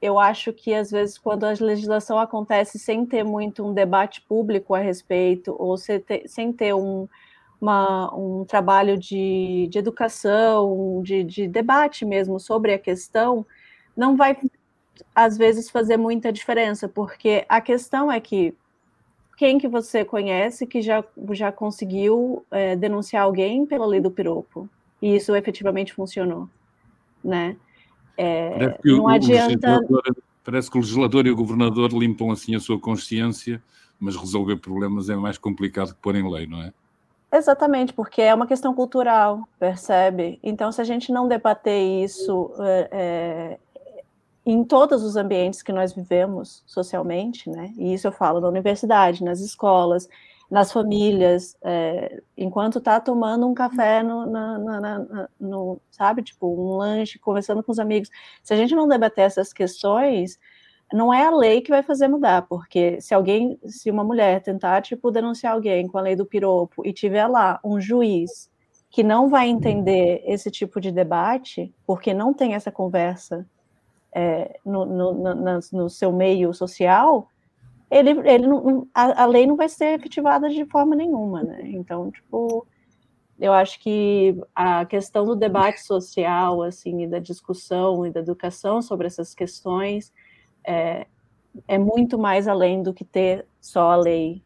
[0.01, 4.75] eu acho que às vezes quando a legislação acontece sem ter muito um debate público
[4.75, 7.07] a respeito, ou sem ter, sem ter um,
[7.61, 13.45] uma, um trabalho de, de educação, de, de debate mesmo sobre a questão,
[13.97, 14.37] não vai
[15.15, 18.55] às vezes fazer muita diferença, porque a questão é que
[19.37, 24.69] quem que você conhece que já, já conseguiu é, denunciar alguém pela lei do piropo,
[25.01, 26.49] e isso efetivamente funcionou,
[27.25, 27.57] né?
[28.23, 29.81] É, não adianta.
[30.45, 33.63] Parece que o legislador e o governador limpam assim a sua consciência,
[33.99, 36.73] mas resolver problemas é mais complicado que pôr em lei, não é?
[37.33, 40.39] Exatamente, porque é uma questão cultural, percebe?
[40.43, 43.59] Então, se a gente não debater isso é, é,
[44.45, 47.73] em todos os ambientes que nós vivemos socialmente, né?
[47.79, 50.09] E isso eu falo na universidade, nas escolas,
[50.51, 56.49] nas famílias, é, enquanto está tomando um café no, na, na, na, no, sabe, tipo,
[56.49, 58.11] um lanche, conversando com os amigos.
[58.43, 60.41] Se a gente não debater essas questões,
[60.93, 64.83] não é a lei que vai fazer mudar, porque se alguém, se uma mulher tentar,
[64.83, 68.51] tipo, denunciar alguém com a lei do piropo e tiver lá um juiz
[68.91, 73.47] que não vai entender esse tipo de debate, porque não tem essa conversa
[74.13, 77.29] é, no, no, no, no seu meio social,
[77.91, 81.63] ele, ele não, a, a, lei não vai ser efetivada de forma nenhuma, né?
[81.65, 82.67] Então, tipo,
[83.39, 88.81] eu acho que a questão do debate social, assim, e da discussão e da educação
[88.81, 90.13] sobre essas questões
[90.65, 91.07] é,
[91.67, 94.43] é muito mais além do que ter só a lei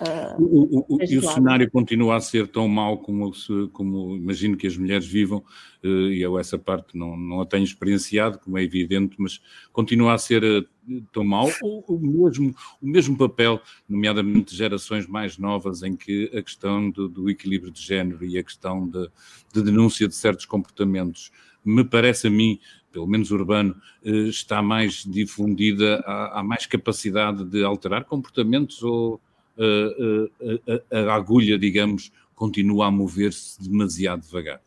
[0.00, 4.56] Uh, o, o, e o cenário continua a ser tão mau como, se, como imagino
[4.56, 5.38] que as mulheres vivam,
[5.84, 9.40] uh, e eu essa parte não, não a tenho experienciado, como é evidente, mas
[9.72, 10.66] continua a ser uh,
[11.12, 12.52] tão mau, o, o, mesmo,
[12.82, 17.80] o mesmo papel, nomeadamente gerações mais novas, em que a questão do, do equilíbrio de
[17.80, 19.08] género e a questão de,
[19.52, 21.30] de denúncia de certos comportamentos
[21.64, 22.58] me parece a mim
[22.90, 29.20] pelo menos urbano, está mais difundida, há, há mais capacidade de alterar comportamentos ou
[29.58, 34.60] a, a, a agulha, digamos, continua a mover-se demasiado devagar?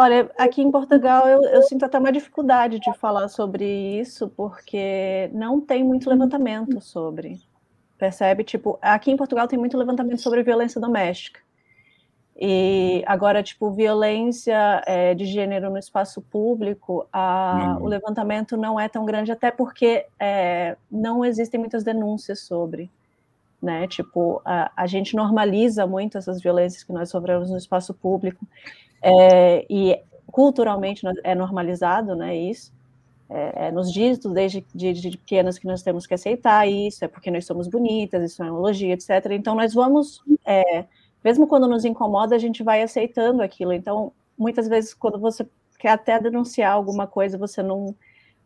[0.00, 3.64] Olha, aqui em Portugal eu, eu, sinto até uma dificuldade de falar sobre
[3.98, 7.40] isso, porque não tem muito levantamento sobre.
[7.98, 8.44] Percebe?
[8.44, 11.40] Tipo, aqui em Portugal tem muito levantamento sobre violência doméstica.
[12.40, 18.88] E agora, tipo, violência é, de gênero no espaço público, a, o levantamento não é
[18.88, 22.88] tão grande, até porque é, não existem muitas denúncias sobre.
[23.60, 23.88] Né?
[23.88, 28.46] Tipo, a, a gente normaliza muito essas violências que nós sofremos no espaço público.
[29.02, 32.72] É, e culturalmente é normalizado, né, isso.
[33.30, 37.08] É, é, nos dígitos desde de, de, pequenas que nós temos que aceitar isso, é
[37.08, 39.10] porque nós somos bonitas, isso é uma elogio, etc.
[39.32, 40.86] Então, nós vamos, é,
[41.22, 43.72] mesmo quando nos incomoda, a gente vai aceitando aquilo.
[43.72, 45.46] Então, muitas vezes, quando você
[45.78, 47.94] quer até denunciar alguma coisa, você não,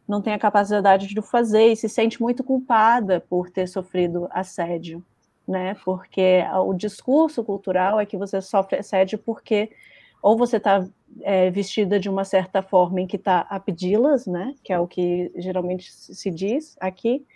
[0.06, 5.04] não tem a capacidade de fazer e se sente muito culpada por ter sofrido assédio,
[5.46, 5.76] né?
[5.84, 9.70] Porque o discurso cultural é que você sofre assédio porque
[10.22, 10.86] ou você está
[11.22, 14.86] é, vestida de uma certa forma em que está a pedi-las, né, que é o
[14.86, 17.26] que geralmente se diz aqui,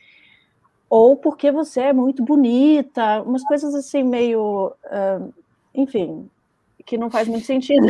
[0.88, 5.34] ou porque você é muito bonita, umas coisas assim meio, uh,
[5.74, 6.28] enfim,
[6.84, 7.86] que não faz muito sentido.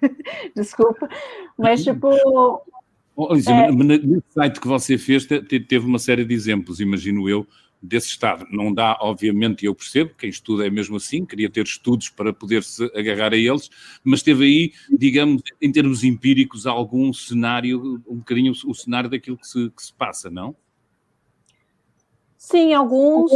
[0.54, 1.08] Desculpa,
[1.56, 2.10] mas tipo.
[2.10, 3.70] É...
[3.70, 7.46] No site que você fez teve uma série de exemplos, imagino eu,
[7.82, 8.46] desse Estado.
[8.50, 12.84] Não dá, obviamente, eu percebo, quem estuda é mesmo assim, queria ter estudos para poder-se
[12.94, 13.68] agarrar a eles,
[14.02, 19.46] mas teve aí, digamos, em termos empíricos, algum cenário, um bocadinho o cenário daquilo que
[19.46, 20.56] se, que se passa, não?
[22.44, 23.30] Sim, alguns,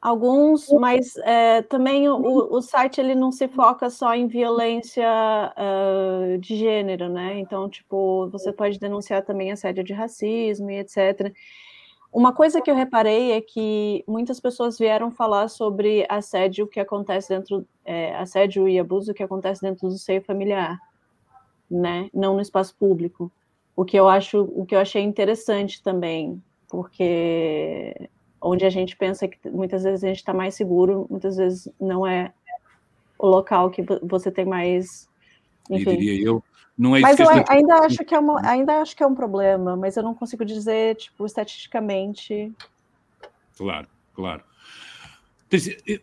[0.00, 5.08] alguns, mas é, também o, o, site ele não se foca só em violência
[5.56, 7.40] uh, de gênero, né?
[7.40, 11.32] Então, tipo, você pode denunciar também assédio de racismo e etc.
[12.12, 17.30] Uma coisa que eu reparei é que muitas pessoas vieram falar sobre assédio que acontece
[17.30, 20.78] dentro, é, assédio e abuso que acontece dentro do seio familiar,
[21.70, 22.10] né?
[22.12, 23.32] Não no espaço público.
[23.74, 28.10] O que eu acho, o que eu achei interessante também, porque
[28.44, 32.06] onde a gente pensa que muitas vezes a gente está mais seguro, muitas vezes não
[32.06, 32.32] é
[33.18, 35.08] o local que você tem mais.
[35.70, 35.90] Enfim.
[35.90, 36.44] E diria eu,
[36.76, 39.76] não é mas eu ainda acho que é uma, ainda acho que é um problema,
[39.76, 42.52] mas eu não consigo dizer, tipo, estatisticamente.
[43.56, 44.44] Claro, claro.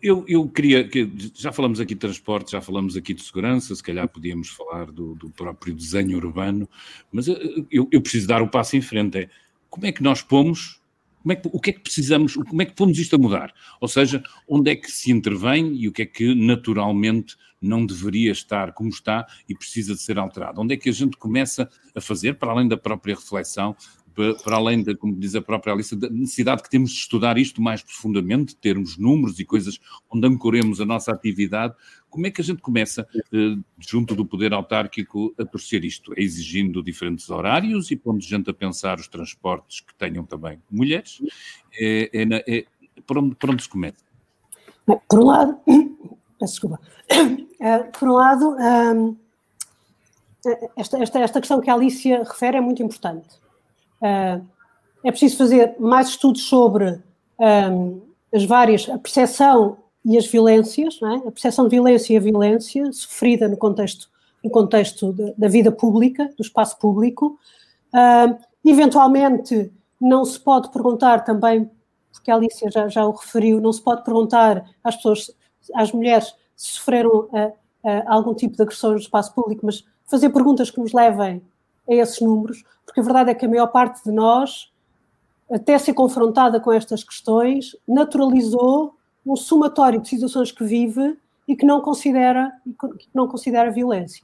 [0.02, 3.84] Eu, eu queria que já falamos aqui de transporte, já falamos aqui de segurança, se
[3.84, 6.70] calhar podíamos falar do, do próprio desenho urbano,
[7.12, 9.18] mas eu, eu, preciso dar o um passo em frente.
[9.18, 9.30] É
[9.70, 10.81] como é que nós pomos
[11.22, 13.54] como é que, o que é que precisamos, como é que pomos isto a mudar?
[13.80, 18.32] Ou seja, onde é que se intervém e o que é que naturalmente não deveria
[18.32, 20.60] estar como está e precisa de ser alterado?
[20.60, 23.76] Onde é que a gente começa a fazer, para além da própria reflexão,
[24.44, 27.62] para além da, como diz a própria Alice, da necessidade que temos de estudar isto
[27.62, 31.76] mais profundamente, termos números e coisas onde ancoremos a nossa atividade,
[32.10, 36.14] como é que a gente começa, eh, junto do poder autárquico, a torcer isto?
[36.18, 41.22] É exigindo diferentes horários e pondo gente a pensar os transportes que tenham também mulheres?
[41.74, 42.66] É, é, é
[43.08, 44.04] por, onde, por onde se começa?
[44.86, 45.58] Por um lado,
[46.42, 49.18] desculpa, uh, por um lado, um,
[50.76, 53.41] esta, esta, esta questão que a Alicia refere é muito importante.
[54.02, 54.46] Uh,
[55.04, 57.00] é preciso fazer mais estudos sobre
[57.40, 58.02] um,
[58.34, 61.28] as várias, a percepção e as violências, é?
[61.28, 64.10] a percepção de violência e a violência sofrida no contexto,
[64.44, 67.38] no contexto da vida pública, do espaço público.
[67.94, 71.70] Uh, eventualmente, não se pode perguntar também,
[72.12, 75.32] porque a Alicia já, já o referiu, não se pode perguntar às pessoas,
[75.76, 80.30] às mulheres, se sofreram uh, uh, algum tipo de agressão no espaço público, mas fazer
[80.30, 81.42] perguntas que nos levem
[81.92, 84.72] a esses números, porque a verdade é que a maior parte de nós,
[85.52, 91.66] até ser confrontada com estas questões, naturalizou um somatório de situações que vive e que
[91.66, 92.52] não considera,
[92.98, 94.24] que não considera violência.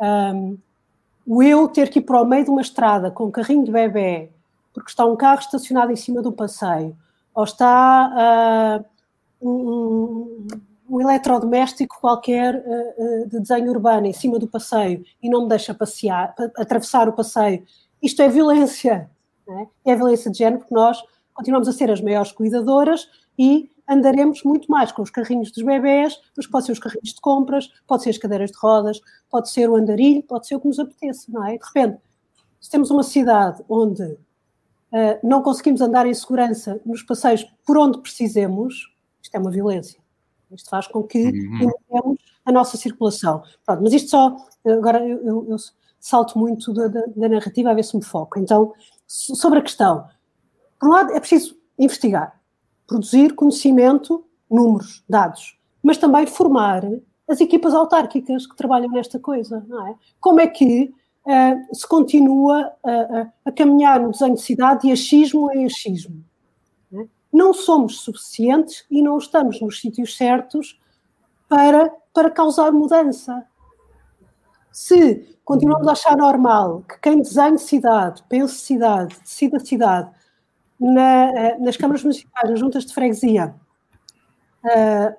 [0.00, 0.56] Um,
[1.26, 3.70] o eu ter que ir para o meio de uma estrada com um carrinho de
[3.70, 4.30] bebê,
[4.72, 6.96] porque está um carro estacionado em cima do passeio,
[7.34, 8.84] ou está
[9.42, 10.46] uh, um,
[10.88, 15.48] um, eletrodoméstico qualquer uh, uh, de desenho urbano em cima do passeio e não me
[15.48, 17.64] deixa passear, atravessar o passeio,
[18.02, 19.10] isto é violência.
[19.50, 19.92] É?
[19.92, 24.70] é violência de género porque nós continuamos a ser as maiores cuidadoras e andaremos muito
[24.70, 28.10] mais com os carrinhos dos bebés, mas pode ser os carrinhos de compras, pode ser
[28.10, 31.46] as cadeiras de rodas, pode ser o andarilho, pode ser o que nos apeteça, não
[31.46, 31.56] é?
[31.56, 31.98] De repente,
[32.60, 34.18] se temos uma cidade onde uh,
[35.22, 39.98] não conseguimos andar em segurança nos passeios por onde precisemos, isto é uma violência.
[40.52, 42.16] Isto faz com que uhum.
[42.44, 43.42] a nossa circulação.
[43.64, 45.56] Pronto, mas isto só, agora eu, eu, eu
[46.00, 48.38] salto muito da, da, da narrativa a ver se me foco.
[48.38, 48.72] Então,
[49.06, 50.06] sobre a questão,
[50.78, 52.40] por um lado, é preciso investigar,
[52.86, 56.82] produzir conhecimento, números, dados, mas também formar
[57.28, 59.94] as equipas autárquicas que trabalham nesta coisa, não é?
[60.20, 60.92] Como é que
[61.26, 66.24] uh, se continua a, a, a, caminhar no desenho de cidade de achismo em achismo?
[67.32, 70.80] Não, somos suficientes e não estamos nos sítios certos
[71.48, 73.46] para, para causar mudança.
[74.70, 80.10] Se continuamos a achar normal que quem desenhe cidade, pense cidade, decida cidade,
[80.78, 83.54] na, eh, nas câmaras municipais, nas juntas de freguesia,
[84.64, 85.16] uh,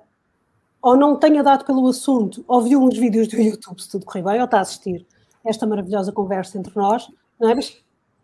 [0.80, 4.22] ou não tenha dado pelo assunto, ou viu uns vídeos do YouTube, se tudo correr
[4.22, 5.06] bem, ou está a assistir
[5.44, 7.54] esta maravilhosa conversa entre nós, não é?
[7.54, 7.76] Mas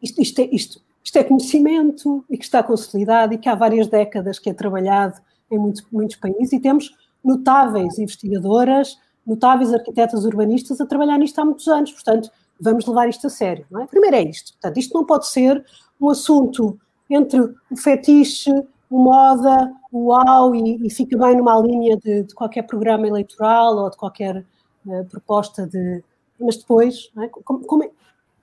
[0.03, 3.87] isto, isto, é, isto, isto é conhecimento e que está consolidado e que há várias
[3.87, 5.15] décadas que é trabalhado
[5.49, 11.45] em muitos, muitos países e temos notáveis investigadoras, notáveis arquitetas urbanistas a trabalhar nisto há
[11.45, 12.29] muitos anos, portanto,
[12.61, 13.87] vamos levar isto a sério, não é?
[13.87, 15.65] Primeiro é isto, portanto, isto não pode ser
[16.01, 16.77] um assunto
[17.09, 18.51] entre o fetiche,
[18.91, 23.77] o moda, o uau, e, e fica bem numa linha de, de, qualquer programa eleitoral
[23.77, 24.45] ou de qualquer
[24.85, 26.03] uh, proposta de.
[26.41, 27.29] Mas depois, é?
[27.29, 27.91] como, como é?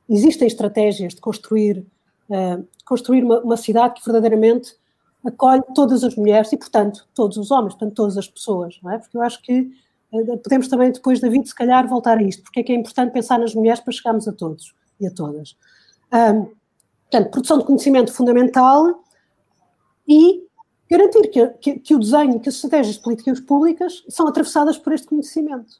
[0.09, 1.85] existem estratégias de construir,
[2.29, 4.75] uh, construir uma, uma, cidade que verdadeiramente
[5.25, 8.97] acolhe todas as mulheres e, portanto, todos os homens, portanto, todas as pessoas, não é?
[8.97, 9.71] Porque eu acho que
[10.11, 12.75] uh, podemos também, depois da vida, se calhar, voltar a isto, porque é que é
[12.75, 15.55] importante pensar nas mulheres para chegarmos a todos e a todas.
[16.13, 16.53] Um,
[17.13, 19.03] Portanto, produção de conhecimento fundamental
[20.07, 20.47] e
[20.89, 24.93] garantir que, que, que o desenho, que as estratégias de políticas públicas são atravessadas por
[24.93, 25.79] este conhecimento.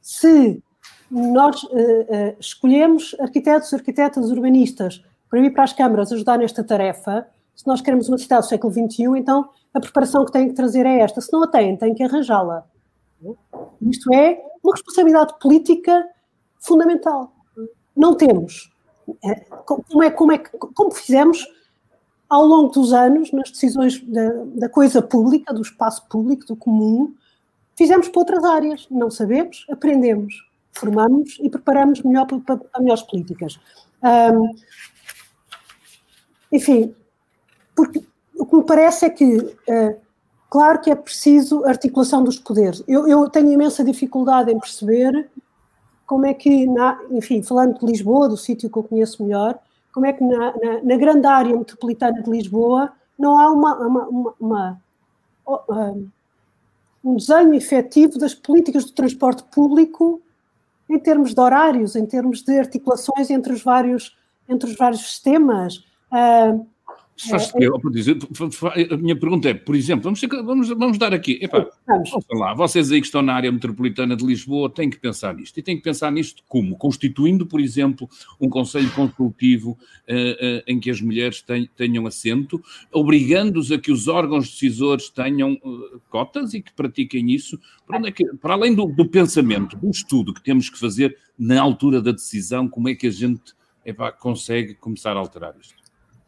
[0.00, 0.62] Se
[1.10, 7.66] nós uh, escolhemos arquitetos, arquitetas, urbanistas para ir para as câmaras ajudar nesta tarefa, se
[7.66, 11.00] nós queremos uma cidade do século XXI, então a preparação que têm que trazer é
[11.00, 11.20] esta.
[11.20, 12.64] Se não a têm, têm que arranjá-la.
[13.82, 16.08] Isto é uma responsabilidade política
[16.58, 17.32] fundamental.
[17.94, 18.72] Não temos.
[19.22, 19.34] É,
[19.66, 21.46] como, é, como, é, como fizemos
[22.28, 27.12] ao longo dos anos, nas decisões da, da, coisa pública, do espaço público, do comum,
[27.76, 28.86] fizemos para outras áreas.
[28.90, 30.32] Não sabemos, aprendemos,
[30.72, 33.58] formamos e preparamos melhor para, para melhores políticas.
[34.02, 34.54] Um,
[36.52, 36.94] enfim,
[37.74, 38.02] porque
[38.36, 40.00] o que me parece é que, uh,
[40.48, 42.82] claro que é preciso articulação dos poderes.
[42.88, 45.28] Eu, eu tenho imensa dificuldade em perceber
[46.06, 49.58] como é que, na, enfim, falando de Lisboa, do sítio que eu conheço melhor,
[49.92, 54.08] como é que na, na, na grande área metropolitana de Lisboa não há uma, uma,
[54.08, 54.80] uma, uma
[57.04, 60.20] um desenho efetivo das políticas do transporte público
[60.90, 64.16] em termos de horários, em termos de articulações entre os vários,
[64.48, 65.84] entre os vários sistemas.
[66.12, 66.66] Uh,
[67.28, 72.10] é, é, a minha pergunta é, por exemplo, vamos, vamos, vamos dar aqui, epá, vamos.
[72.30, 75.62] lá, vocês aí que estão na área metropolitana de Lisboa têm que pensar nisto, e
[75.62, 76.76] têm que pensar nisto como?
[76.76, 78.08] Constituindo, por exemplo,
[78.40, 81.44] um conselho consultivo uh, uh, em que as mulheres
[81.76, 87.58] tenham assento, obrigando-os a que os órgãos decisores tenham uh, cotas e que pratiquem isso,
[87.86, 91.60] para, é que, para além do, do, pensamento, do estudo que temos que fazer na
[91.60, 93.54] altura da decisão, como é que a gente
[93.84, 95.79] epá, consegue começar a alterar isto?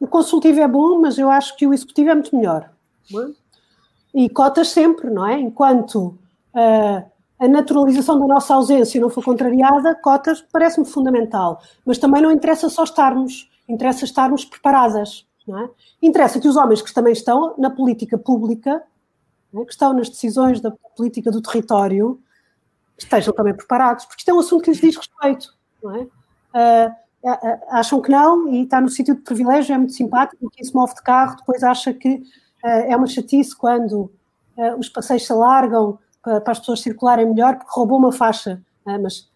[0.02, 2.68] O consultivo é bom, mas eu acho que o executivo é muito melhor.
[3.14, 4.22] É?
[4.24, 5.38] E cotas sempre, não é?
[5.38, 6.18] Enquanto
[6.52, 11.62] uh, a naturalização da nossa ausência não for contrariada, cotas parece-me fundamental.
[11.86, 15.24] Mas também não interessa só estarmos, interessa estarmos preparadas.
[15.46, 15.70] Não é?
[16.02, 18.82] Interessa que os homens que também estão na política pública,
[19.54, 19.64] é?
[19.64, 22.20] que estão nas decisões da política do território,
[22.98, 25.54] estejam também preparados, porque isto é um assunto que lhes diz respeito.
[25.80, 26.00] Não é?
[26.02, 27.02] Uh,
[27.68, 30.94] acham que não e está no sítio de privilégio, é muito simpático, quem se move
[30.94, 32.14] de carro depois acha que
[32.64, 34.10] uh, é uma chatice quando
[34.56, 38.60] uh, os passeios se alargam para, para, as pessoas circularem melhor porque roubou uma faixa,
[38.86, 39.30] uh, mas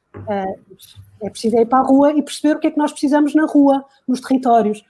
[1.20, 3.44] é preciso ir para a rua e perceber o que é que nós precisamos na
[3.46, 4.83] rua, nos territórios.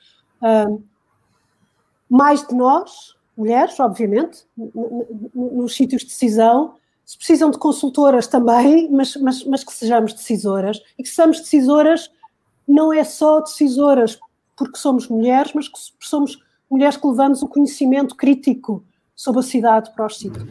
[2.08, 4.46] mais de nós, mulheres, obviamente,
[5.34, 10.80] nos sítios de decisão, se precisam de consultoras também, mas, mas, mas que sejamos decisoras
[10.96, 12.10] e que sejamos decisoras
[12.66, 14.18] não é só decisoras
[14.56, 16.38] porque somos mulheres, mas que somos
[16.70, 20.48] mulheres que levamos o conhecimento crítico sobre a cidade para os sítios.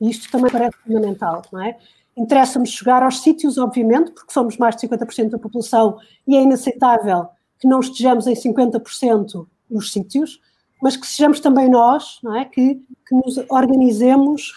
[0.00, 1.78] E isto também parece fundamental, não é?
[2.16, 7.28] Interessa-me chegar aos sítios, obviamente, porque somos mais de 50% da população e é inaceitável
[7.58, 10.40] que não estejamos em 50% nos sítios,
[10.82, 12.44] mas que sejamos também nós, não é?
[12.44, 12.74] Que,
[13.06, 14.52] que nos organizemos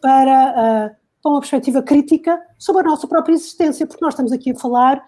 [0.00, 4.52] para, uh, para uma perspectiva crítica sobre a nossa própria existência, porque nós estamos aqui
[4.52, 5.04] a falar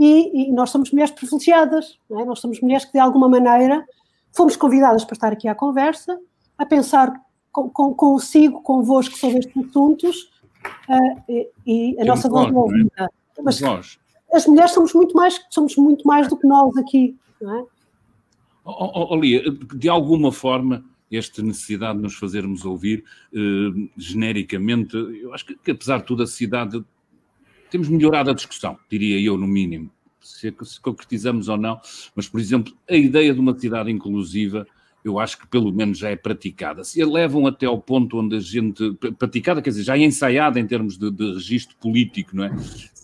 [0.00, 2.24] e, e nós somos mulheres privilegiadas, é?
[2.24, 3.84] nós somos mulheres que de alguma maneira
[4.32, 6.18] fomos convidadas para estar aqui à conversa,
[6.56, 7.12] a pensar
[7.52, 10.30] com, com, consigo, convosco sobre estes assuntos
[10.88, 13.10] uh, e, e, a nossa voz não é ouvida.
[13.42, 13.62] Mas
[14.32, 17.64] as mulheres somos muito mais, somos muito mais do que nós aqui, não é?
[18.64, 19.42] Oh, oh, Lia,
[19.74, 25.70] de alguma forma, esta necessidade de nos fazermos ouvir eh, genericamente, eu acho que, que,
[25.72, 26.82] apesar de tudo a cidade
[27.70, 29.90] temos melhorado a discussão, diria eu, no mínimo,
[30.20, 31.80] se, se concretizamos ou não,
[32.14, 34.66] mas, por exemplo, a ideia de uma cidade inclusiva,
[35.04, 36.84] eu acho que pelo menos já é praticada.
[36.84, 38.92] Se a levam até ao ponto onde a gente.
[39.18, 42.50] praticada, quer dizer, já é ensaiada em termos de, de registro político, não é?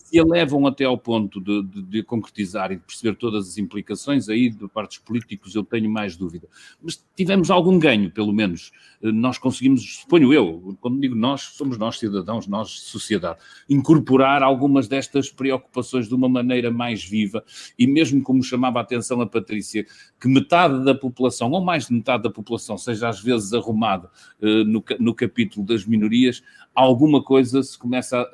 [0.07, 3.57] Se a levam até ao ponto de, de, de, concretizar e de perceber todas as
[3.57, 6.47] implicações, aí de partes políticos eu tenho mais dúvida.
[6.81, 8.71] Mas tivemos algum ganho, pelo menos.
[9.03, 13.39] Eh, nós conseguimos, suponho eu, quando digo nós, somos nós cidadãos, nós sociedade,
[13.69, 17.43] incorporar algumas destas preocupações de uma maneira mais viva
[17.77, 19.85] e mesmo como chamava a atenção a Patrícia,
[20.17, 24.09] que metade da população, ou mais de metade da população, seja às vezes arrumada
[24.41, 26.41] uh, no, no capítulo das minorias,
[26.73, 28.25] alguma coisa se começa a,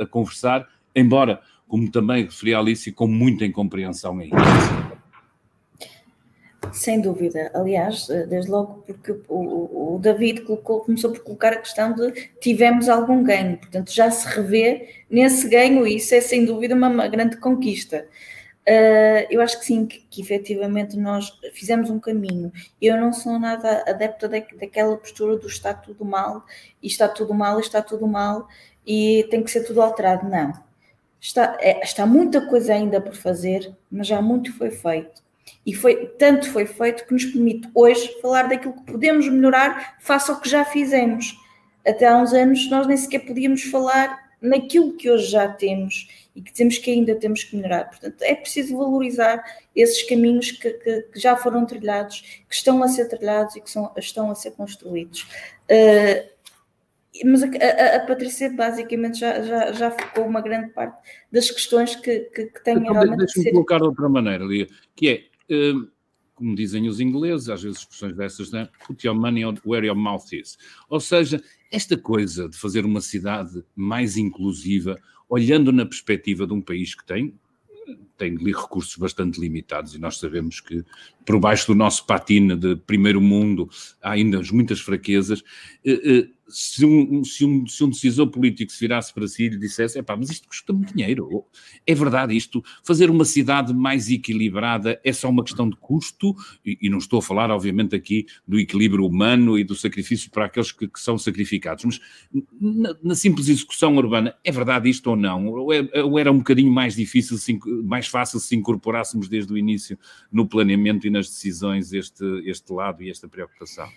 [0.00, 4.36] a, a conversar embora, como também referi a Alice, com muita incompreensão ainda.
[6.72, 7.50] Sem dúvida.
[7.54, 12.88] Aliás, desde logo porque o, o, David colocou, começou por colocar a questão de tivemos
[12.88, 17.08] algum ganho, portanto já se revê nesse ganho e isso é sem dúvida uma, uma
[17.08, 18.06] grande conquista.
[18.68, 22.52] Uh, eu acho que sim, que, que, efetivamente nós fizemos um caminho.
[22.80, 26.44] Eu não sou nada adepta da, daquela postura do está tudo mal,
[26.82, 28.46] e está tudo mal, e está tudo mal,
[28.86, 30.28] e tem que ser tudo alterado.
[30.28, 30.69] Não
[31.20, 35.22] Está, é, está muita coisa ainda por fazer, mas já muito foi feito.
[35.66, 40.30] E foi, tanto foi feito que nos permite hoje falar daquilo que podemos melhorar face
[40.30, 41.36] ao que já fizemos.
[41.86, 46.40] Até há uns anos nós nem sequer podíamos falar naquilo que hoje já temos e
[46.40, 47.90] que temos que ainda temos que melhorar.
[47.90, 49.44] Portanto, é preciso valorizar
[49.76, 53.70] esses caminhos que, que, que já foram trilhados, que estão a ser trilhados e que
[53.70, 55.22] são, estão a ser construídos.
[55.70, 56.39] Uh,
[57.24, 60.96] mas a, a, a, Patrícia basicamente já, já, já focou uma grande parte
[61.30, 63.18] das questões que, que, que têm então, realmente.
[63.18, 63.50] Deixa-me ser...
[63.52, 65.08] colocar de outra maneira, Lia, que
[65.48, 65.88] é, uh,
[66.34, 68.68] como dizem os ingleses, às vezes expressões dessas, né?
[68.86, 70.56] put your money where your mouth is.
[70.88, 74.96] Ou seja, esta coisa de fazer uma cidade mais inclusiva,
[75.28, 77.34] olhando na perspectiva de um país que tem
[78.16, 80.84] tem recursos bastante limitados e nós sabemos que
[81.24, 83.68] por baixo do nosso patina de primeiro mundo
[84.02, 85.40] há ainda muitas fraquezas.
[85.84, 89.48] Uh, uh, se um, se, um, se um decisor político se virasse para si e
[89.48, 91.44] lhe dissesse: é pá, mas isto custa muito dinheiro.
[91.86, 92.62] É verdade isto?
[92.84, 96.34] Fazer uma cidade mais equilibrada é só uma questão de custo?
[96.64, 100.46] E, e não estou a falar, obviamente, aqui do equilíbrio humano e do sacrifício para
[100.46, 102.00] aqueles que, que são sacrificados, mas
[102.60, 105.46] na, na, simples execução urbana, é verdade isto ou não?
[105.46, 107.36] Ou, é, ou era um bocadinho mais difícil,
[107.84, 109.98] mais fácil se incorporássemos desde o início
[110.30, 113.88] no planeamento e nas decisões este, este lado e esta preocupação?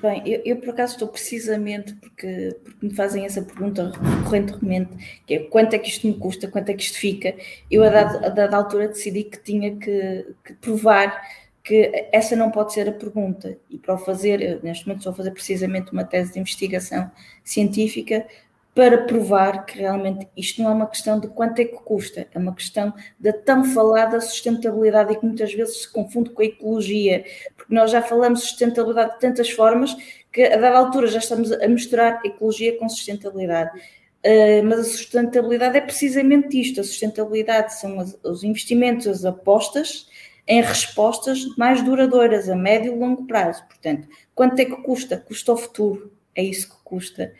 [0.00, 5.34] Bem, eu, eu, por acaso estou precisamente porque, porque me fazem essa pergunta recorrentemente, que
[5.34, 7.34] é quanto é que isto me custa, quanto é que isto fica.
[7.70, 11.22] Eu, a dada, a dada altura, decidi que tinha que, que, provar
[11.62, 13.56] que essa não pode ser a pergunta.
[13.70, 17.10] E para o fazer, neste momento estou a fazer precisamente uma tese de investigação
[17.42, 18.26] científica
[18.74, 22.38] para provar que realmente isto não é uma questão de quanto é que custa, é
[22.38, 27.24] uma questão da tão falada sustentabilidade e que muitas vezes se confunde com a ecologia,
[27.68, 29.96] nós já falamos sustentabilidade de tantas formas
[30.32, 33.78] que a dada altura já estamos a misturar ecologia com sustentabilidade.
[34.24, 40.08] Uh, mas a sustentabilidade é precisamente isto: a sustentabilidade são os, os investimentos, as apostas
[40.46, 43.64] em respostas mais duradouras, a médio e longo prazo.
[43.66, 45.16] Portanto, quanto é que custa?
[45.16, 47.32] Custa ao futuro é isso que custa.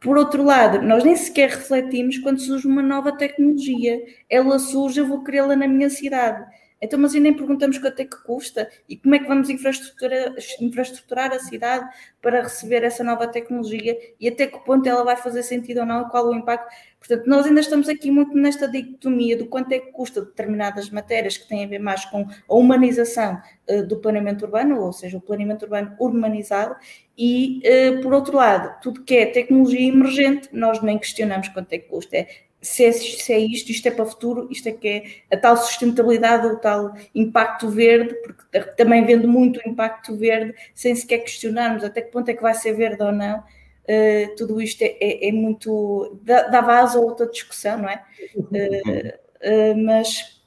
[0.00, 4.00] Por outro lado, nós nem sequer refletimos quando surge uma nova tecnologia.
[4.30, 6.46] Ela surge, eu vou querê-la na minha cidade.
[6.80, 10.34] Então, mas e nem perguntamos quanto é que custa e como é que vamos infraestruturar,
[10.60, 11.88] infraestruturar a cidade
[12.22, 16.08] para receber essa nova tecnologia e até que ponto ela vai fazer sentido ou não
[16.08, 16.72] qual o impacto.
[16.98, 21.36] Portanto, nós ainda estamos aqui muito nesta dicotomia do quanto é que custa determinadas matérias
[21.36, 25.20] que têm a ver mais com a humanização uh, do planeamento urbano, ou seja, o
[25.20, 26.76] planeamento urbano urbanizado,
[27.16, 31.78] e, uh, por outro lado, tudo que é tecnologia emergente, nós nem questionamos quanto é
[31.78, 32.16] que custa.
[32.16, 32.28] É
[32.60, 35.36] se é, se é isto, isto é para o futuro, isto é que é a
[35.36, 41.18] tal sustentabilidade, o tal impacto verde, porque também vendo muito o impacto verde, sem sequer
[41.18, 44.96] questionarmos até que ponto é que vai ser verde ou não, uh, tudo isto é,
[45.00, 46.18] é, é, muito.
[46.22, 48.04] dá, dá vaso a outra discussão, não é?
[48.36, 50.42] Uh, uh, mas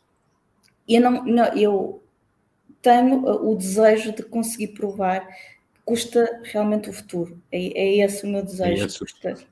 [0.88, 2.04] eu, não, não, eu
[2.82, 7.42] tenho o desejo de conseguir provar que custa realmente o futuro.
[7.50, 8.84] É, é esse o meu desejo.
[8.84, 9.48] É, esse,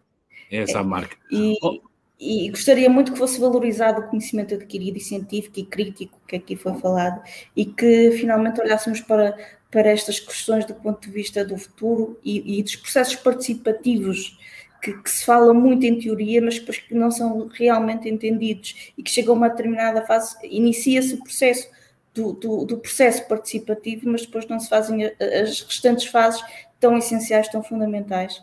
[0.52, 1.16] é essa a marca.
[1.32, 1.90] E, oh
[2.20, 6.56] e gostaria muito que fosse valorizado o conhecimento adquirido e científico e crítico que aqui
[6.56, 7.22] foi falado
[7.56, 9.38] e que finalmente olhássemos para,
[9.72, 14.38] para estas questões do ponto de vista do futuro e, e dos processos participativos
[14.82, 19.04] que, que, se fala muito em teoria, mas depois que não são realmente entendidos e
[19.04, 21.70] que chegam a uma determinada fase, inicia-se o processo
[22.14, 26.42] do, do, do, processo participativo, mas depois não se fazem as restantes fases
[26.80, 28.42] tão essenciais, tão fundamentais.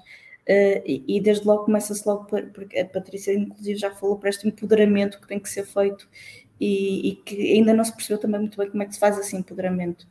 [0.48, 4.46] Uh, e, e, desde logo começa-se logo, porque a Patrícia inclusive já falou para este
[4.46, 6.08] empoderamento que tem que ser feito
[6.60, 9.18] e, e, que ainda não se percebeu também muito bem como é que se faz
[9.18, 10.06] esse empoderamento.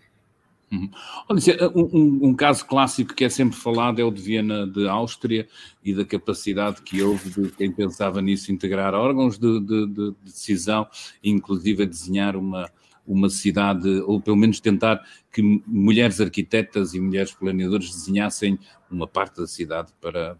[0.71, 0.89] Uhum.
[1.29, 4.87] Olha, um, um, um, caso clássico que é sempre falado é o de Viena de
[4.87, 5.47] Áustria
[5.83, 10.87] e da capacidade que houve de quem pensava nisso integrar órgãos de, de, de decisão,
[11.23, 12.69] inclusive a desenhar uma,
[13.05, 18.57] uma cidade, ou pelo menos tentar que mulheres arquitetas e mulheres planeadoras desenhassem
[18.89, 20.35] uma parte da cidade para,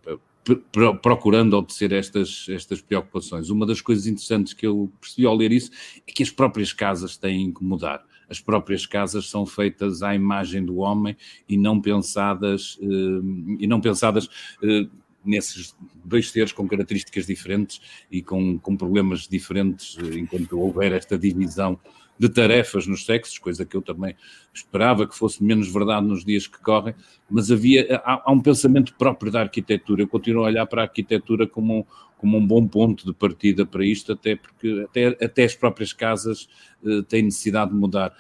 [0.71, 3.49] para procurando obter estas, estas preocupações.
[3.49, 5.71] Uma das coisas interessantes que eu percebi ao ler isso
[6.07, 8.05] é que as próprias casas têm que mudar.
[8.29, 11.15] As próprias casas são feitas à imagem do homem
[11.47, 14.27] e não pensadas eh, e não pensadas
[14.63, 14.87] eh,
[15.23, 21.17] nesses dois seres com características diferentes e com, com problemas diferentes eh, enquanto houver esta
[21.17, 21.79] divisão
[22.17, 24.15] de tarefas nos sexos, coisa que eu também
[24.53, 26.95] esperava que fosse menos verdade nos dias que correm,
[27.29, 30.03] mas havia há, há um pensamento próprio da arquitetura.
[30.03, 31.83] Eu continuo a olhar para a arquitetura como um,
[32.17, 36.47] como um bom ponto de partida para isto, até porque até, até as próprias casas
[36.83, 38.13] uh, têm necessidade de mudar.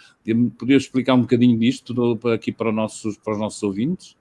[0.57, 4.17] Poderia explicar um bocadinho disto aqui para, nossos, para os nossos ouvintes?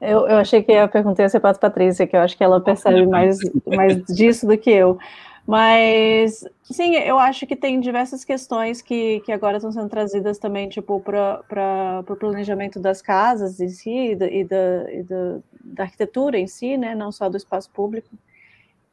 [0.00, 2.42] Eu, eu achei que a pergunta ia ser para a Patrícia, que eu acho que
[2.42, 4.98] ela percebe mais, mais disso do que eu.
[5.46, 10.68] Mas, sim, eu acho que tem diversas questões que, que agora estão sendo trazidas também,
[10.68, 15.82] tipo, para o planejamento das casas em si e, da, e, da, e da, da,
[15.84, 18.10] arquitetura em si, né, não só do espaço público.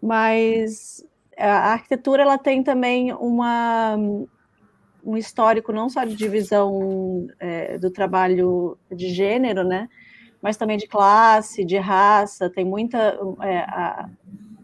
[0.02, 1.06] Mas
[1.38, 3.96] a arquitetura, ela tem também uma,
[5.06, 9.90] um histórico não só de divisão é, do trabalho de gênero, né,
[10.42, 13.20] mas também de classe, de raça, tem muita...
[13.42, 14.10] É, a,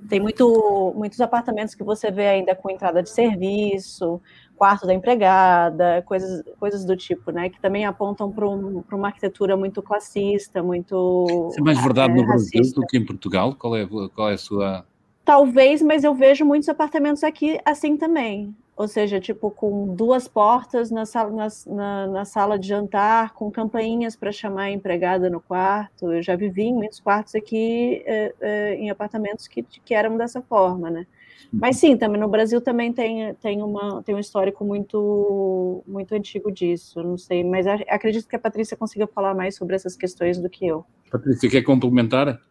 [0.09, 4.21] tem muito, muitos apartamentos que você vê ainda com entrada de serviço,
[4.55, 7.49] quarto da empregada, coisas, coisas do tipo, né?
[7.49, 11.47] Que também apontam para um, uma arquitetura muito classista, muito.
[11.51, 12.79] Isso é mais verdade é, no Brasil racista.
[12.79, 13.55] do que em Portugal?
[13.55, 14.85] Qual é, qual é a sua.
[15.25, 20.89] Talvez, mas eu vejo muitos apartamentos aqui assim também ou seja, tipo com duas portas
[20.89, 25.39] na sala, na, na, na sala de jantar, com campainhas para chamar a empregada no
[25.39, 26.11] quarto.
[26.11, 30.41] Eu já vivi em muitos quartos aqui, é, é, em apartamentos que, que eram dessa
[30.41, 31.05] forma, né?
[31.51, 36.51] Mas sim, também no Brasil também tem, tem, uma, tem um histórico muito, muito antigo
[36.51, 40.49] disso, não sei, mas acredito que a Patrícia consiga falar mais sobre essas questões do
[40.49, 40.83] que eu.
[41.11, 42.41] Patrícia, quer complementar?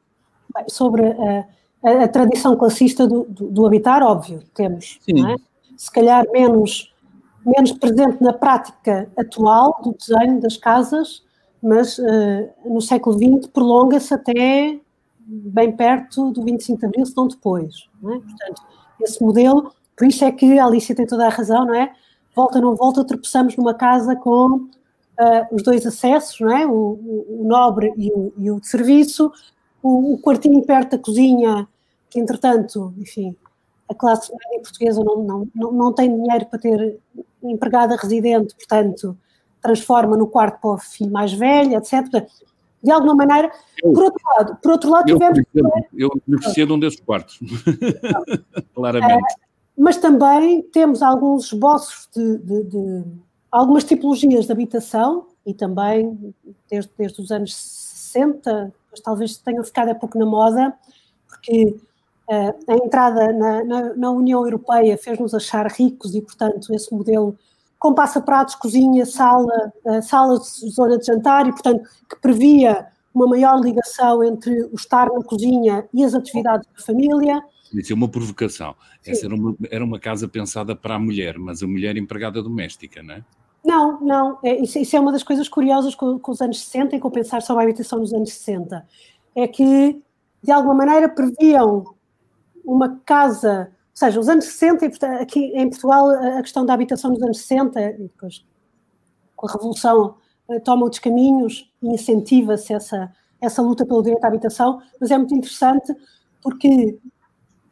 [0.69, 1.45] Sobre uh,
[1.83, 5.01] a, a, tradição classista do, do, do, habitar, óbvio, temos.
[5.01, 5.33] Sim.
[5.33, 5.35] É?
[5.83, 6.95] Se calhar menos,
[7.45, 11.25] menos presente na prática atual do desenho das casas,
[11.61, 14.79] mas uh, no século XX prolonga-se até
[15.27, 17.89] bem perto do 25 de Abril, se não depois.
[18.01, 18.21] Não é?
[18.21, 18.63] Portanto,
[19.01, 21.93] esse modelo, por isso é que a Alicia tem toda a razão, não é?
[22.33, 24.71] Volta não volta, tropeçamos numa casa com uh,
[25.51, 26.65] os dois acessos, não é?
[26.65, 29.33] O, o, o nobre e o, e o, de serviço,
[29.83, 31.67] o, o quartinho perto da cozinha,
[32.09, 33.35] que entretanto, enfim,
[33.93, 36.99] a classe média portuguesa não, não, não, tem dinheiro para ter
[37.43, 39.17] empregada residente, portanto,
[39.61, 42.27] transforma no quarto para o filho mais velho, etc.
[42.83, 45.41] De alguma maneira, eu, por outro lado, por outro lado eu tivemos.
[45.95, 47.39] Eu beneficiei de um desses quartos,
[48.75, 49.23] claramente.
[49.23, 49.41] Uh,
[49.77, 53.05] mas também temos alguns esboços de, de, de,
[53.51, 56.35] algumas tipologias de habitação e também
[56.69, 60.75] desde, desde os anos 60, mas talvez tenham ficado há pouco na moda,
[61.27, 61.77] porque
[62.31, 67.37] a entrada na, na, na União Europeia fez-nos achar ricos e, portanto, esse modelo
[67.79, 73.27] com passa-pratos, cozinha, sala, uh, sala de zona de jantar e, portanto, que previa uma
[73.27, 77.43] maior ligação entre o estar na cozinha e as atividades da família.
[77.75, 78.75] Isso é uma provocação.
[79.03, 79.11] Sim.
[79.11, 83.03] Essa era uma, era uma casa pensada para a mulher, mas a mulher empregada doméstica,
[83.03, 83.25] não é?
[83.65, 84.39] Não, não.
[84.45, 87.11] É, isso, isso, é uma das coisas curiosas com, com, os anos 60 e com
[87.11, 88.87] pensar sobre a habitação nos anos 60.
[89.35, 90.01] É que,
[90.43, 91.95] de alguma maneira, previam
[92.65, 94.87] uma casa, ou seja, os anos 60,
[95.21, 98.45] aqui em Portugal, a questão da habitação nos anos 60, e depois
[99.37, 100.15] com a Revolução,
[100.49, 105.19] eh, toma outros caminhos e incentiva-se essa, essa luta pelo direito à habitação, mas é
[105.19, 105.95] muito interessante
[106.41, 106.99] porque,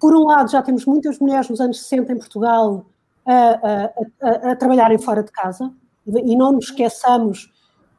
[0.01, 2.87] por um lado, já temos muitas mulheres nos anos 60 em Portugal
[3.25, 5.73] a, a, a, a trabalharem fora de casa,
[6.07, 7.53] e não nos esqueçamos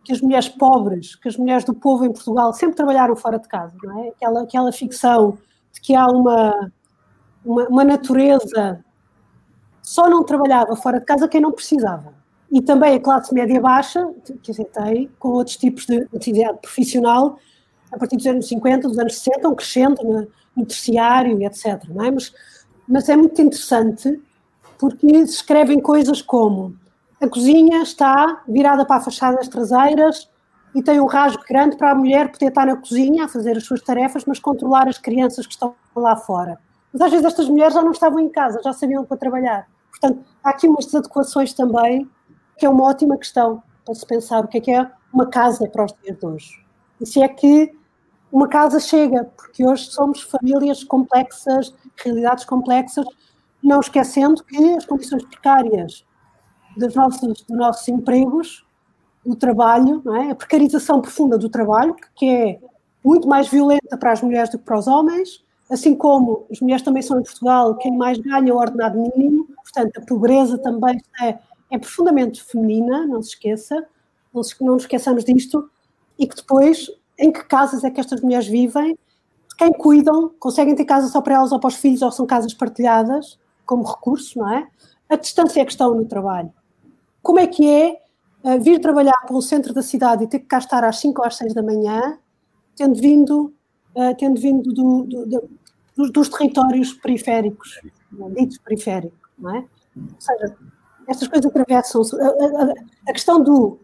[0.04, 3.48] que as mulheres pobres, que as mulheres do povo em Portugal sempre trabalharam fora de
[3.48, 4.10] casa, não é?
[4.10, 5.38] Aquela, aquela ficção
[5.72, 6.72] de que há uma,
[7.46, 8.84] uma, uma natureza,
[9.82, 12.14] só não trabalhava fora de casa quem não precisava.
[12.52, 17.38] E também a classe média baixa, que dizer, tem, com outros tipos de atividade profissional,
[17.92, 21.84] a partir dos anos 50, dos anos 60, vão crescendo no, no terciário e etc.
[21.90, 22.12] Não é?
[22.12, 22.34] mas,
[22.88, 24.22] mas é muito interessante
[24.78, 26.76] porque se escrevem coisas como
[27.22, 30.28] a cozinha está virada para a fachada das traseiras
[30.74, 33.64] e tem um rasgo grande para a mulher poder estar na cozinha a fazer as
[33.64, 36.58] suas tarefas, mas controlar as crianças que estão lá fora.
[36.92, 39.68] Mas às vezes estas mulheres já não estavam em casa, já sabiam para trabalhar.
[39.90, 42.10] Portanto, há aqui umas desadequações também,
[42.58, 45.68] que é uma ótima questão para se pensar o que é que é uma casa
[45.68, 46.66] para os dias de hoje.
[47.00, 47.74] E se é que
[48.32, 53.06] uma casa chega, porque hoje somos famílias complexas, realidades complexas,
[53.62, 56.06] não esquecendo que as condições precárias
[56.78, 58.66] dos nossos, dos nossos empregos,
[59.26, 60.32] do trabalho, é?
[60.32, 62.60] a precarização profunda do trabalho, que é
[63.04, 66.84] muito mais violenta para as mulheres do que para os homens, assim como as mulheres
[66.84, 71.38] também são em Portugal quem mais ganha o ordenado mínimo, portanto a pobreza também é,
[71.72, 73.86] é profundamente feminina, não se esqueça,
[74.34, 75.70] não, se, não nos esqueçamos disto,
[76.20, 78.98] e que depois, em que casas é que estas mulheres vivem,
[79.58, 82.54] quem cuidam, conseguem ter casa só para elas ou para os filhos, ou são casas
[82.54, 84.68] partilhadas, como recurso, não é?
[85.10, 86.52] A distância é que estão no trabalho.
[87.22, 88.02] Como é que é
[88.44, 91.22] uh, vir trabalhar para o centro da cidade e ter que cá estar às 5
[91.22, 92.18] ou às 6 da manhã,
[92.76, 93.54] tendo vindo,
[93.96, 95.50] uh, tendo vindo do, do, do,
[96.02, 97.80] dos, dos, territórios periféricos,
[98.36, 99.66] ditos periféricos, não é?
[99.96, 100.56] Ou seja,
[101.08, 102.16] estas coisas atravessam-se.
[102.20, 102.74] A, a,
[103.10, 103.80] a, questão do,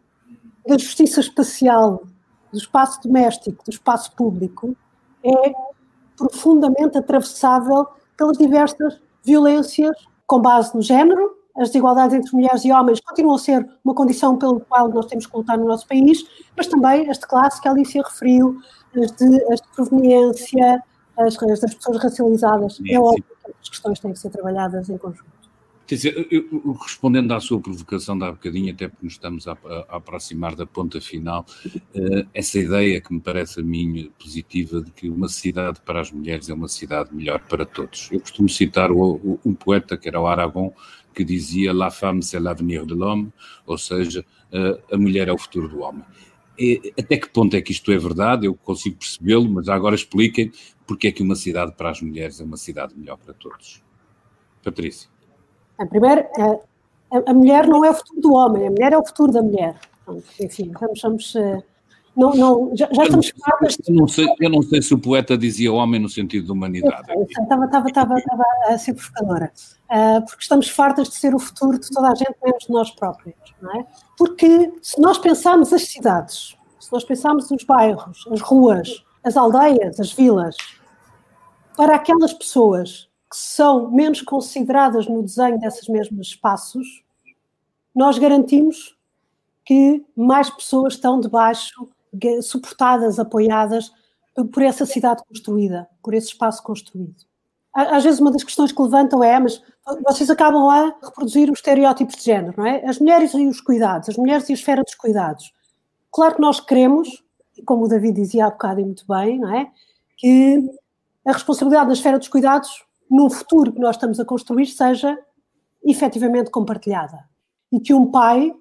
[0.65, 2.03] da justiça espacial,
[2.51, 4.75] do espaço doméstico, do espaço público,
[5.23, 5.53] é
[6.17, 9.95] profundamente atravessável pelas diversas violências
[10.25, 14.37] com base no género, as desigualdades entre mulheres e homens continuam a ser uma condição
[14.37, 16.23] pelo qual nós temos que lutar no nosso país,
[16.55, 18.59] mas também as de classe que a Alicia referiu,
[18.95, 20.83] as de, as de proveniência,
[21.17, 22.79] as, as das pessoas racializadas.
[22.87, 25.37] É óbvio que as questões têm que ser trabalhadas em conjunto.
[25.87, 29.95] Quer dizer, eu, respondendo à sua provocação da bocadinho, até porque nos estamos a, a,
[29.95, 35.09] aproximar da ponta final, uh, essa ideia que me parece a mim positiva de que
[35.09, 38.09] uma cidade para as mulheres é uma cidade melhor para todos.
[38.11, 40.73] Eu costumo citar o, o, um poeta que era o Aragon,
[41.15, 43.31] que dizia La femme c'est l'avenir de l'homme,
[43.65, 46.03] ou seja, uh, a mulher é o futuro do homem.
[46.99, 48.47] Até que ponto é que isto é verdade?
[48.47, 50.51] Eu consigo percebê-lo, mas agora expliquem
[50.87, 53.83] porque é que uma cidade para as mulheres é uma cidade melhor para todos.
[54.63, 55.09] Patrícia.
[55.89, 56.25] Primeiro,
[57.11, 59.41] a, a, mulher não é o futuro do homem, a mulher é o futuro da
[59.43, 59.75] mulher.
[60.39, 61.61] enfim, vamos, vamos eh,
[62.17, 63.77] não, não, já, já estamos fartas.
[63.87, 67.11] Eu não, sei, eu não sei se o poeta dizia homem no sentido de humanidade.
[67.29, 69.51] Estava, estava, estava, estava a ser provocadora.
[69.83, 72.89] Uh, porque estamos fartas de ser o futuro de toda a gente, menos de nós
[72.89, 73.35] próprios.
[73.61, 73.85] Não é?
[74.17, 79.99] Porque se nós pensarmos as cidades, se nós pensarmos os bairros, as ruas, as aldeias,
[79.99, 80.55] as vilas,
[81.77, 87.03] para aquelas pessoas que são menos consideradas no desenho desses mesmos espaços,
[87.93, 88.97] nós garantimos
[89.63, 91.87] que mais pessoas estão debaixo,
[92.41, 93.91] suportadas, apoiadas
[94.51, 97.15] por essa cidade construída, por esse espaço construído.
[97.75, 99.61] Às vezes uma das questões que levantam é, mas
[100.03, 102.83] vocês acabam a reproduzir os estereótipos de género, não é?
[102.85, 105.53] As mulheres e os cuidados, as mulheres e a esfera dos cuidados.
[106.11, 107.23] Claro que nós queremos,
[107.65, 109.69] como o David dizia há bocado e muito bem, não é?
[110.17, 110.67] Que
[111.27, 112.69] a responsabilidade na esfera dos cuidados
[113.11, 115.17] no futuro que nós estamos a construir seja
[115.83, 117.19] efetivamente compartilhada.
[117.71, 118.53] E que um pai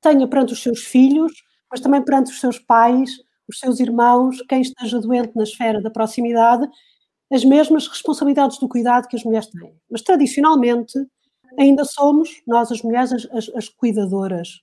[0.00, 1.32] tenha perante os seus filhos,
[1.70, 3.10] mas também perante os seus pais,
[3.48, 6.68] os seus irmãos, quem esteja doente na esfera da proximidade,
[7.32, 9.74] as mesmas responsabilidades do cuidado que as mulheres têm.
[9.90, 10.92] Mas tradicionalmente
[11.58, 14.60] ainda somos, nós as mulheres, as, as, as cuidadoras.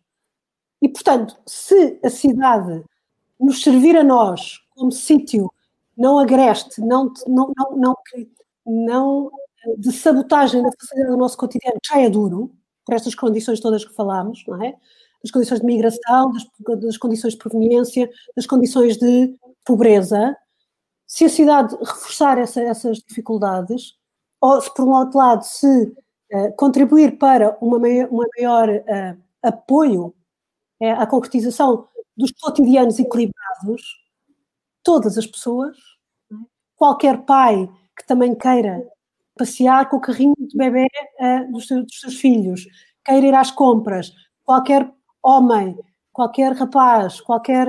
[0.81, 2.83] E portanto, se a cidade
[3.39, 5.51] nos servir a nós como sítio
[5.99, 7.95] não agreste, não, não, não, não,
[8.65, 9.31] não
[9.77, 12.51] de sabotagem da facilidade do nosso cotidiano, que já é duro,
[12.85, 14.75] por estas condições todas que falámos, não é?
[15.21, 16.45] Das condições de migração, das,
[16.79, 19.35] das condições de proveniência, das condições de
[19.65, 20.35] pobreza.
[21.05, 23.95] Se a cidade reforçar essa, essas dificuldades,
[24.39, 25.83] ou se por um outro lado se
[26.31, 30.15] uh, contribuir para uma maior, uma maior uh, apoio
[30.81, 33.81] uh, à concretização dos cotidianos equilibrados,
[34.83, 35.77] todas as pessoas,
[36.31, 36.35] é?
[36.75, 38.81] qualquer pai que também queira
[39.37, 40.87] passear com o carrinho de bebê
[41.19, 42.65] uh, dos, seus, dos, seus, filhos,
[43.05, 44.11] queira ir às compras,
[44.43, 44.91] qualquer
[45.23, 45.77] homem,
[46.11, 47.67] qualquer rapaz, qualquer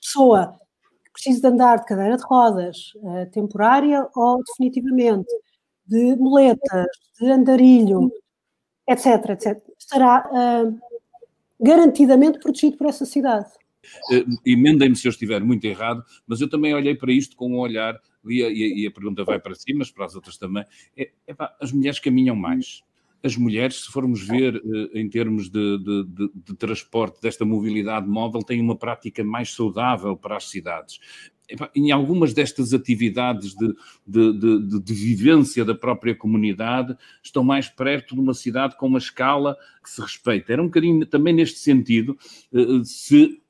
[0.00, 0.58] pessoa
[1.04, 5.32] que precise de andar de cadeira de rodas, uh, temporária ou definitivamente,
[5.86, 6.86] de muletas,
[7.18, 8.10] de andarilho,
[8.88, 10.78] etc., etc., estará uh,
[11.60, 13.50] garantidamente protegido por essa cidade.
[14.44, 17.98] Emendem-me se eu estiver muito errado, mas eu também olhei para isto com um olhar
[18.28, 20.64] e a, e a pergunta vai para si, mas para as outras também,
[20.96, 22.82] é, é as mulheres caminham mais.
[23.22, 28.06] As mulheres, se formos ver eh, em termos de, de, de, de, transporte, desta mobilidade
[28.06, 31.00] móvel, têm uma prática mais saudável para as cidades.
[31.74, 33.74] em algumas destas atividades de,
[34.06, 38.98] de, de, de, vivência da própria comunidade, estão mais perto de uma cidade com uma
[38.98, 40.52] escala que se respeita.
[40.52, 42.16] Era um bocadinho também neste sentido,
[42.52, 43.42] eh, se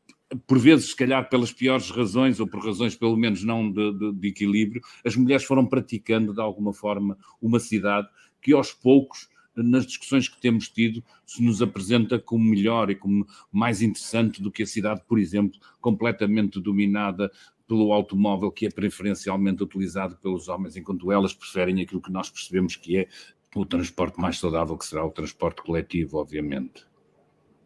[0.47, 4.29] por vezes, se calhar pelas piores razões, ou por razões pelo menos não de, de
[4.29, 8.09] equilíbrio, as mulheres foram praticando de alguma forma uma cidade
[8.41, 13.27] que aos poucos nas discussões que temos tido, se nos apresenta como melhor e como
[13.51, 17.31] mais interessante do que a cidade, por exemplo, completamente dominada
[17.67, 22.77] pelo automóvel que é preferencialmente utilizado pelos homens, enquanto elas preferem aquilo que nós percebemos
[22.77, 23.09] que é
[23.55, 26.87] o transporte mais saudável, que será o transporte coletivo, obviamente.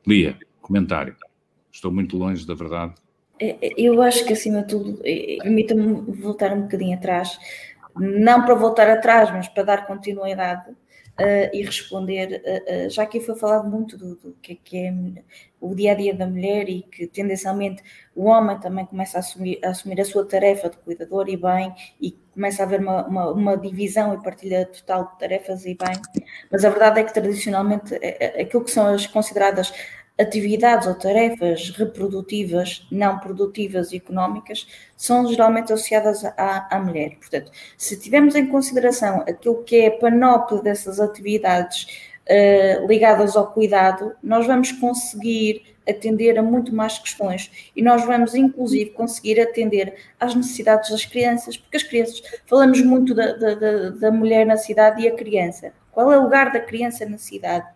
[0.06, 1.16] Lia, comentário.
[1.72, 2.94] Estou muito longe da verdade.
[3.38, 7.38] É, é, eu acho que, acima de tudo, é, permita-me voltar um bocadinho atrás,
[7.96, 13.20] não para voltar atrás, mas para dar continuidade uh, e responder, uh, uh, já que
[13.20, 14.94] foi falado muito do, do que, que, é
[15.60, 17.82] o dia a dia da mulher e que tendencialmente
[18.14, 21.74] o homem também começa a assumir, a assumir a sua tarefa de cuidador e bem,
[22.00, 26.24] e começa a haver uma, uma, uma, divisão e partilha total de tarefas e bem,
[26.50, 27.94] mas a verdade é que tradicionalmente
[28.40, 29.72] aquilo que são as consideradas
[30.20, 34.66] atividades ou tarefas reprodutivas, não produtivas e económicas,
[34.96, 37.16] são geralmente associadas à, à mulher.
[37.16, 43.50] Portanto, se tivermos em consideração aquilo que é a panóplia dessas atividades uh, ligadas ao
[43.50, 49.94] cuidado, nós vamos conseguir atender a muito mais questões e nós vamos, inclusive, conseguir atender
[50.20, 55.02] às necessidades das crianças, porque as crianças, falamos muito da, da, da mulher na cidade
[55.02, 55.72] e a criança.
[55.90, 57.66] Qual é o lugar da criança na cidade?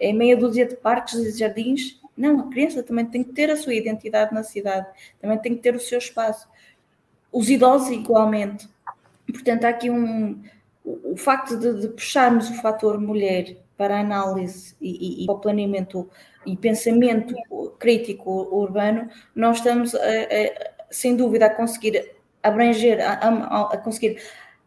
[0.00, 2.00] É meia dúzia de parques e jardins.
[2.16, 4.86] Não, a criança também tem que ter a sua identidade na cidade,
[5.20, 6.48] também tem que ter o seu espaço.
[7.30, 8.68] Os idosos, igualmente.
[9.30, 10.42] Portanto, há aqui um.
[10.82, 15.38] O, facto de, de puxarmos o fator mulher para a análise e, e, e o
[15.38, 16.08] planeamento
[16.44, 17.34] e pensamento
[17.78, 24.20] crítico urbano, nós estamos, a, a, sem dúvida, a conseguir abranger, a, a, conseguir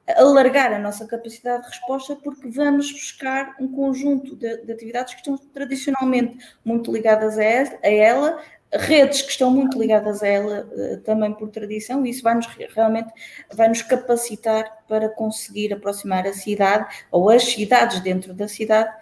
[0.07, 5.21] alargar a nossa capacidade de resposta porque vamos buscar um conjunto de, de atividades que
[5.21, 8.43] estão tradicionalmente muito ligadas a, a ela,
[8.73, 13.13] redes que estão muito ligadas a ela uh, também por tradição, e isso vai-nos realmente
[13.53, 18.93] vai-nos capacitar para conseguir aproximar a cidade ou as cidades dentro da cidade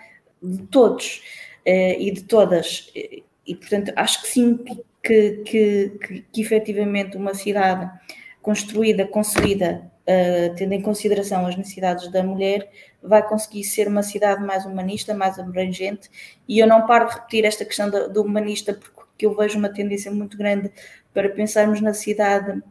[0.42, 1.24] de todos
[1.66, 2.92] uh, e de todas.
[2.94, 4.58] E, portanto, acho que sim
[5.04, 7.90] que, que, que, que efetivamente uma cidade
[8.42, 12.70] construída, concebida uh, tendo em consideração as necessidades da mulher,
[13.02, 16.10] vai conseguir ser uma cidade mais humanista, mais abrangente.
[16.48, 19.70] E eu não paro de repetir esta questão do, do humanista, porque eu vejo uma
[19.70, 20.72] tendência muito grande
[21.14, 22.62] para pensarmos na cidade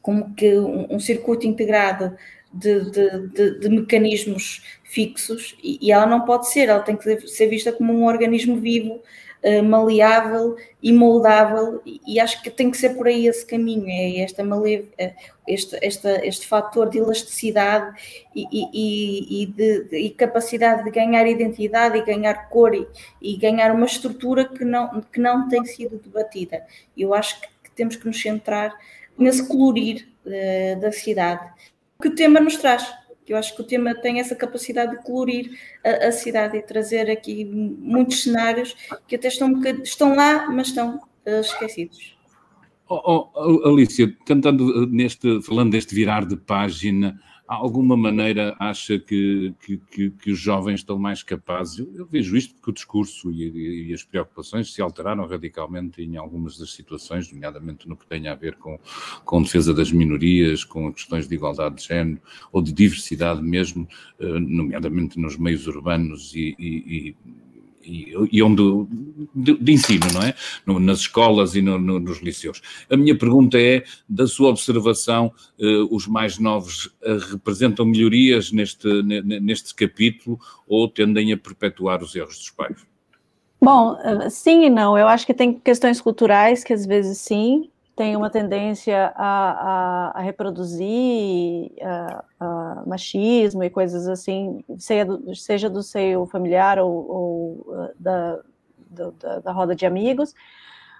[0.00, 2.16] como que um, um circuito integrado
[2.52, 4.62] de, de, de, de mecanismos
[4.96, 8.56] fixos e, e, ela não pode ser, ela tem que ser vista como um organismo
[8.56, 9.02] vivo
[9.42, 14.20] eh, maleável e moldável, e acho que tem que ser por aí esse caminho, é
[14.20, 15.14] esta male, eh,
[15.46, 17.94] este, esta, este fator de elasticidade
[18.34, 22.86] e, e, e, de, e, capacidade de ganhar identidade e ganhar cor e,
[23.20, 26.64] e, ganhar uma estrutura que não, que não tem sido debatida.
[26.96, 28.74] Eu acho que, que temos que nos centrar
[29.18, 31.46] nesse colorir uh, da cidade
[32.00, 32.86] que o tema nos traz
[33.26, 36.62] que eu acho que o tema tem essa capacidade de colorir a, a cidade e
[36.62, 38.74] trazer aqui muitos cenários
[39.06, 42.16] que até estão, estão lá, mas estão uh, esquecidos.
[42.88, 49.54] Oh, oh, Alicia, tentando eh, neste, falando deste virar de página, alguma maneira acha que,
[49.60, 51.78] que, que, que, os jovens estão mais capazes?
[51.78, 56.16] Eu, eu vejo isto porque o discurso e, e, as preocupações se alteraram radicalmente em
[56.16, 58.78] algumas das situações, nomeadamente no que tem a ver com,
[59.24, 62.20] com defesa das minorias, com questões de igualdade de género
[62.52, 63.88] ou de diversidade mesmo,
[64.18, 67.16] eh, nomeadamente nos meios urbanos e, e
[67.86, 68.62] e, onde
[69.34, 70.34] de, de, ensino, não é?
[70.64, 72.60] No, nas escolas e no, no, nos liceus.
[72.90, 78.88] A minha pergunta é, da sua observação, eh, os mais novos eh, representam melhorias neste,
[79.02, 82.84] neste capítulo ou tendem a perpetuar os erros dos pais?
[83.60, 84.98] Bom, eh, sim e não.
[84.98, 90.18] Eu acho que tem questões culturais que às vezes sim, tem uma tendência a, a,
[90.18, 91.72] a reproduzir
[92.38, 98.38] a, machismo e coisas assim, seja do, seja do seio familiar ou, ou uh, da,
[98.90, 100.34] do, da, da, roda de amigos,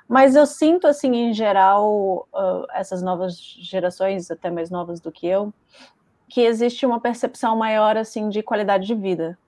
[0.08, 5.26] mas eu sinto, assim, em geral, uh, essas novas gerações, até mais novas do que
[5.26, 5.52] eu,
[6.28, 9.38] que existe uma percepção maior, assim, de qualidade de vida,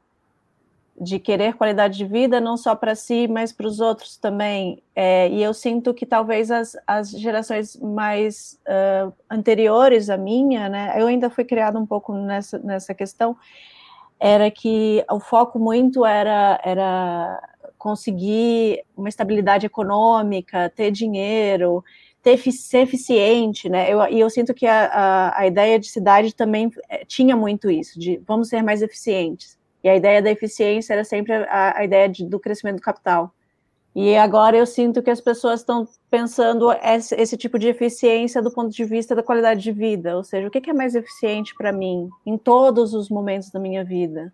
[1.01, 4.83] de querer qualidade de vida não só para si, mas para os outros também.
[4.95, 10.95] É, e eu sinto que talvez as, as gerações mais uh, anteriores à minha, né,
[10.97, 13.37] eu ainda fui criada um pouco nessa, nessa questão,
[14.19, 17.41] era que o foco muito era, era
[17.79, 21.85] conseguir uma estabilidade econômica, ter dinheiro,
[22.23, 23.91] ter, ser eficiente, né?
[23.93, 27.71] Eu, e eu sinto que a, a, a, ideia de cidade também eh, tinha muito
[27.71, 29.58] isso, de vamos ser mais eficientes.
[29.83, 33.33] E a ideia da eficiência era sempre a, a ideia de, do crescimento do capital.
[33.95, 38.51] E agora eu sinto que as pessoas estão pensando esse, esse, tipo de eficiência do
[38.51, 41.73] ponto de vista da qualidade de vida, ou seja, o que é mais eficiente para
[41.73, 44.33] mim em todos os momentos da minha vida,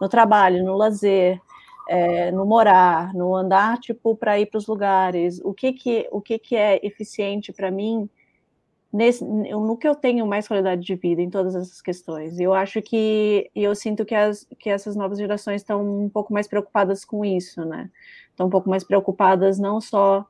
[0.00, 1.40] no trabalho, no lazer,
[1.88, 6.20] é, no morar, no andar tipo para ir para os lugares, o que que o
[6.20, 8.08] que que é eficiente para mim
[8.94, 12.38] nesse, no que eu tenho mais qualidade de vida em todas essas questões.
[12.38, 16.46] Eu acho que eu sinto que as que essas novas gerações estão um pouco mais
[16.46, 17.90] preocupadas com isso, né?
[18.30, 20.24] Estão um pouco mais preocupadas não só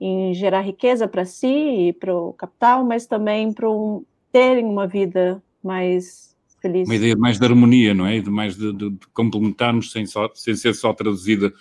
[0.00, 4.88] em gerar riqueza para si e para o capital, mas também para um, terem uma
[4.88, 6.88] vida mais feliz.
[6.88, 8.18] Uma ideia mais de harmonia, não é?
[8.18, 11.52] De mais de, de, de complementarmos sem, só, sem ser só traduzida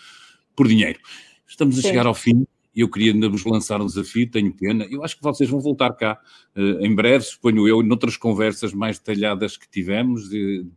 [0.55, 0.99] por dinheiro.
[1.47, 1.89] Estamos a Sim.
[1.89, 2.47] chegar ao fim
[2.77, 4.85] e eu queria vos lançar um desafio, tenho pena.
[4.87, 6.21] Eu acho que vocês vão voltar cá
[6.55, 10.29] uh, em breve, suponho eu, noutras conversas mais detalhadas que tivemos,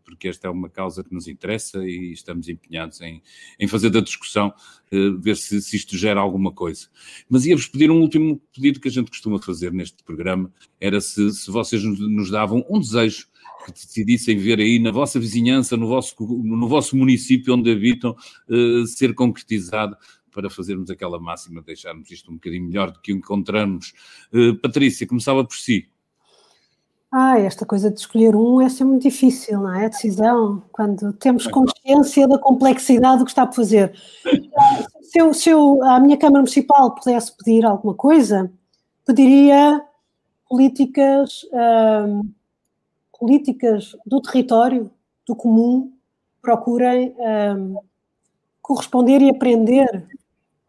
[0.03, 3.22] porque esta é uma causa que nos interessa e estamos empenhados em,
[3.59, 4.51] em fazer da discussão,
[4.90, 6.88] uh, ver se, se, isto gera alguma coisa.
[7.28, 11.30] Mas ia-vos pedir um último pedido que a gente costuma fazer neste programa, era se,
[11.32, 13.28] se vocês nos davam um desejo
[13.66, 18.16] que decidissem ver aí na vossa vizinhança, no vosso, no vosso município onde habitam,
[18.86, 19.98] ser concretizado
[20.30, 23.92] para fazermos aquela máxima, deixarmos isto um bocadinho melhor do que encontramos.
[24.32, 25.88] Uh, Patrícia, começava por si.
[27.12, 29.86] Ah, esta coisa de escolher um é sempre muito difícil, não é?
[29.86, 33.92] A decisão, quando temos consciência da complexidade do que está a fazer.
[35.02, 38.48] Se eu, se eu à minha Câmara Municipal pudesse pedir alguma coisa,
[39.04, 39.84] pediria
[40.48, 42.30] políticas, hum,
[43.18, 44.88] políticas do território,
[45.26, 45.92] do comum,
[46.40, 47.76] procurem hum,
[48.62, 50.06] corresponder e aprender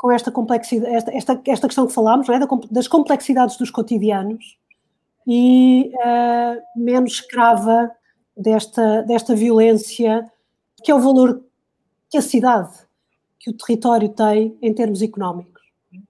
[0.02, 2.39] com esta complexidade, esta, esta, esta questão que falámos, é?
[2.72, 4.58] das complexidades dos cotidianos
[5.28, 7.91] e uh, menos escrava
[8.36, 10.28] desta, desta violência,
[10.84, 11.45] que é o valor
[12.10, 12.76] que a cidade,
[13.39, 15.62] que o território tem em termos económicos.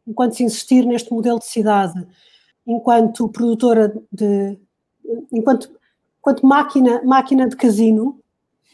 [0.08, 2.08] Enquanto se insistir neste modelo de cidade,
[2.66, 4.58] enquanto produtora de.
[5.34, 5.70] enquanto,
[6.18, 8.22] enquanto máquina, máquina de casino,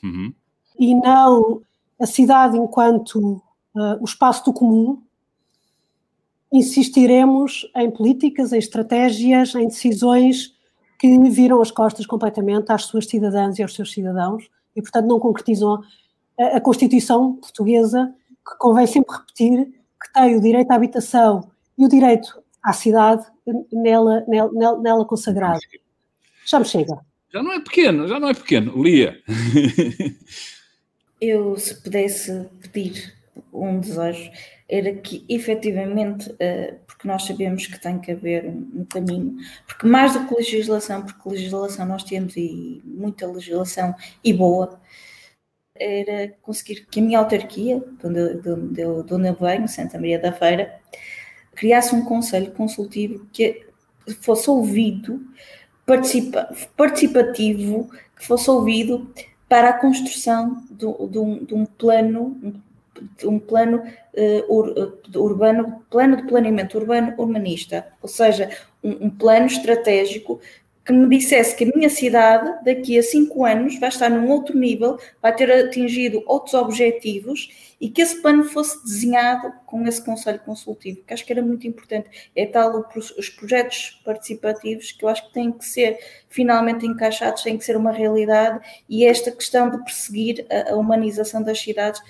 [0.04, 0.32] uhum.
[0.78, 1.64] e não
[2.00, 3.42] a cidade enquanto
[3.76, 5.02] uh, o espaço do comum,
[6.52, 10.56] insistiremos em políticas, em estratégias, em decisões
[11.00, 15.20] que viram as costas completamente às suas cidadãs e aos seus cidadãos e, portanto, não
[15.20, 15.82] concretizam
[16.40, 18.14] a, a Constituição portuguesa,
[18.48, 23.26] que convém sempre repetir, que tem o direito à habitação e o direito à cidade
[23.72, 25.60] nela, nela, nela consagrado.
[26.46, 26.98] Já me chega.
[27.32, 28.82] Já não é pequeno, já não é pequeno.
[28.82, 29.22] Lia.
[31.20, 33.14] Eu, se pudesse pedir
[33.52, 34.32] um desejo,
[34.70, 40.14] era que efetivamente, uh, porque nós sabemos que tem que haver um, caminho, porque mais
[40.14, 44.80] do que legislação, porque legislação nós temos e muita legislação e boa,
[45.80, 49.68] era conseguir que a minha autarquia, de onde, de onde, eu, de onde eu venho,
[49.68, 50.80] Santa Maria da Feira,
[51.56, 53.66] criasse um conselho consultivo que
[54.22, 55.22] fosse ouvido,
[55.86, 59.12] participa, participativo, que fosse ouvido
[59.48, 62.54] para a construção de, de, um, um, plano, um
[63.48, 68.50] plano uh, ur, uh, urbano, plano de planeamento urbano urbanista, ou seja,
[68.84, 70.40] um, um, plano estratégico
[70.88, 74.58] que me dissesse que a minha cidade, daqui a cinco anos, vai estar num outro
[74.58, 80.40] nível, vai ter atingido outros objetivos e que esse plano fosse desenhado com esse conselho
[80.40, 82.32] consultivo, que acho que era muito importante.
[82.34, 87.58] É tal os projetos participativos que eu acho que têm que ser finalmente encaixados, têm
[87.58, 92.02] que ser uma realidade e esta questão de perseguir a, a humanização das cidades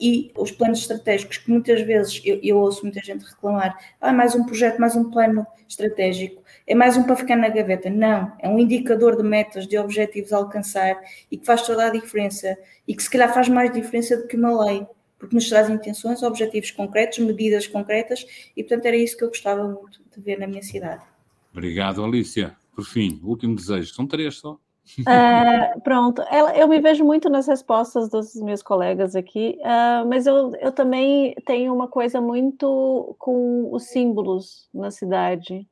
[0.00, 4.34] e os planos estratégicos, que muitas vezes eu, eu, ouço muita gente reclamar, ah, mais
[4.34, 7.88] um projeto, mais um plano estratégico, é mais um para ficar na gaveta.
[7.88, 11.90] Não, é um indicador de metas, de objetivos a alcançar e que faz toda a
[11.90, 14.86] diferença e que se calhar faz mais diferença do que uma lei,
[15.18, 18.26] porque nos traz intenções, objetivos concretos, medidas concretas
[18.56, 21.04] e, portanto, era isso que eu gostava muito de ver na minha cidade.
[21.52, 22.54] Obrigado, Alicia.
[22.74, 23.94] Por fim, último desejo.
[23.94, 24.58] São três só.
[25.08, 26.22] É, pronto,
[26.54, 31.34] eu me vejo muito nas respostas dos meus colegas aqui, uh, mas eu, eu também
[31.44, 35.66] tenho uma coisa muito com os símbolos na cidade,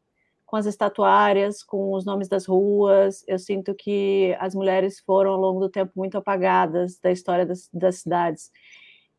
[0.45, 3.25] com as estatuárias, com os nomes das ruas.
[3.27, 7.69] Eu sinto que as mulheres foram, ao longo do tempo, muito apagadas da história das,
[7.73, 8.51] das cidades.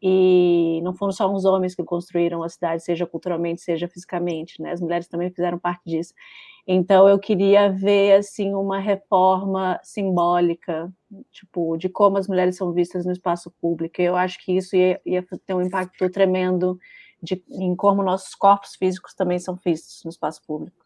[0.02, 4.72] E não foram só os homens que construíram a cidade, seja culturalmente, seja fisicamente, né?
[4.72, 6.14] As mulheres também fizeram parte disso.
[6.68, 10.92] Então eu queria ver assim uma reforma simbólica,
[11.32, 14.02] tipo, de como as mulheres são vistas no espaço público.
[14.02, 16.80] Eu acho que isso ia, ia ter um impacto tremendo
[17.22, 20.85] de, em como nossos corpos físicos também são vistos no espaço público.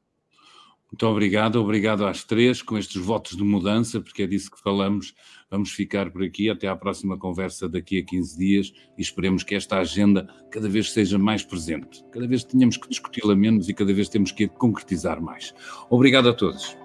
[0.91, 5.13] Muito obrigado, obrigado às três, com estes votos de mudança, porque é disso que falamos.
[5.49, 9.53] Vamos ficar por aqui, até à próxima conversa daqui a 15 dias e esperemos que
[9.53, 12.03] esta agenda cada vez seja mais presente.
[12.11, 15.53] Cada vez tenhamos que discuti-la menos e cada vez temos que concretizar mais.
[15.91, 16.75] Obrigado a todos.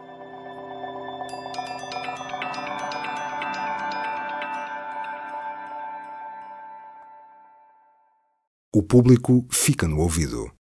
[8.70, 10.52] O público fica no ouvido.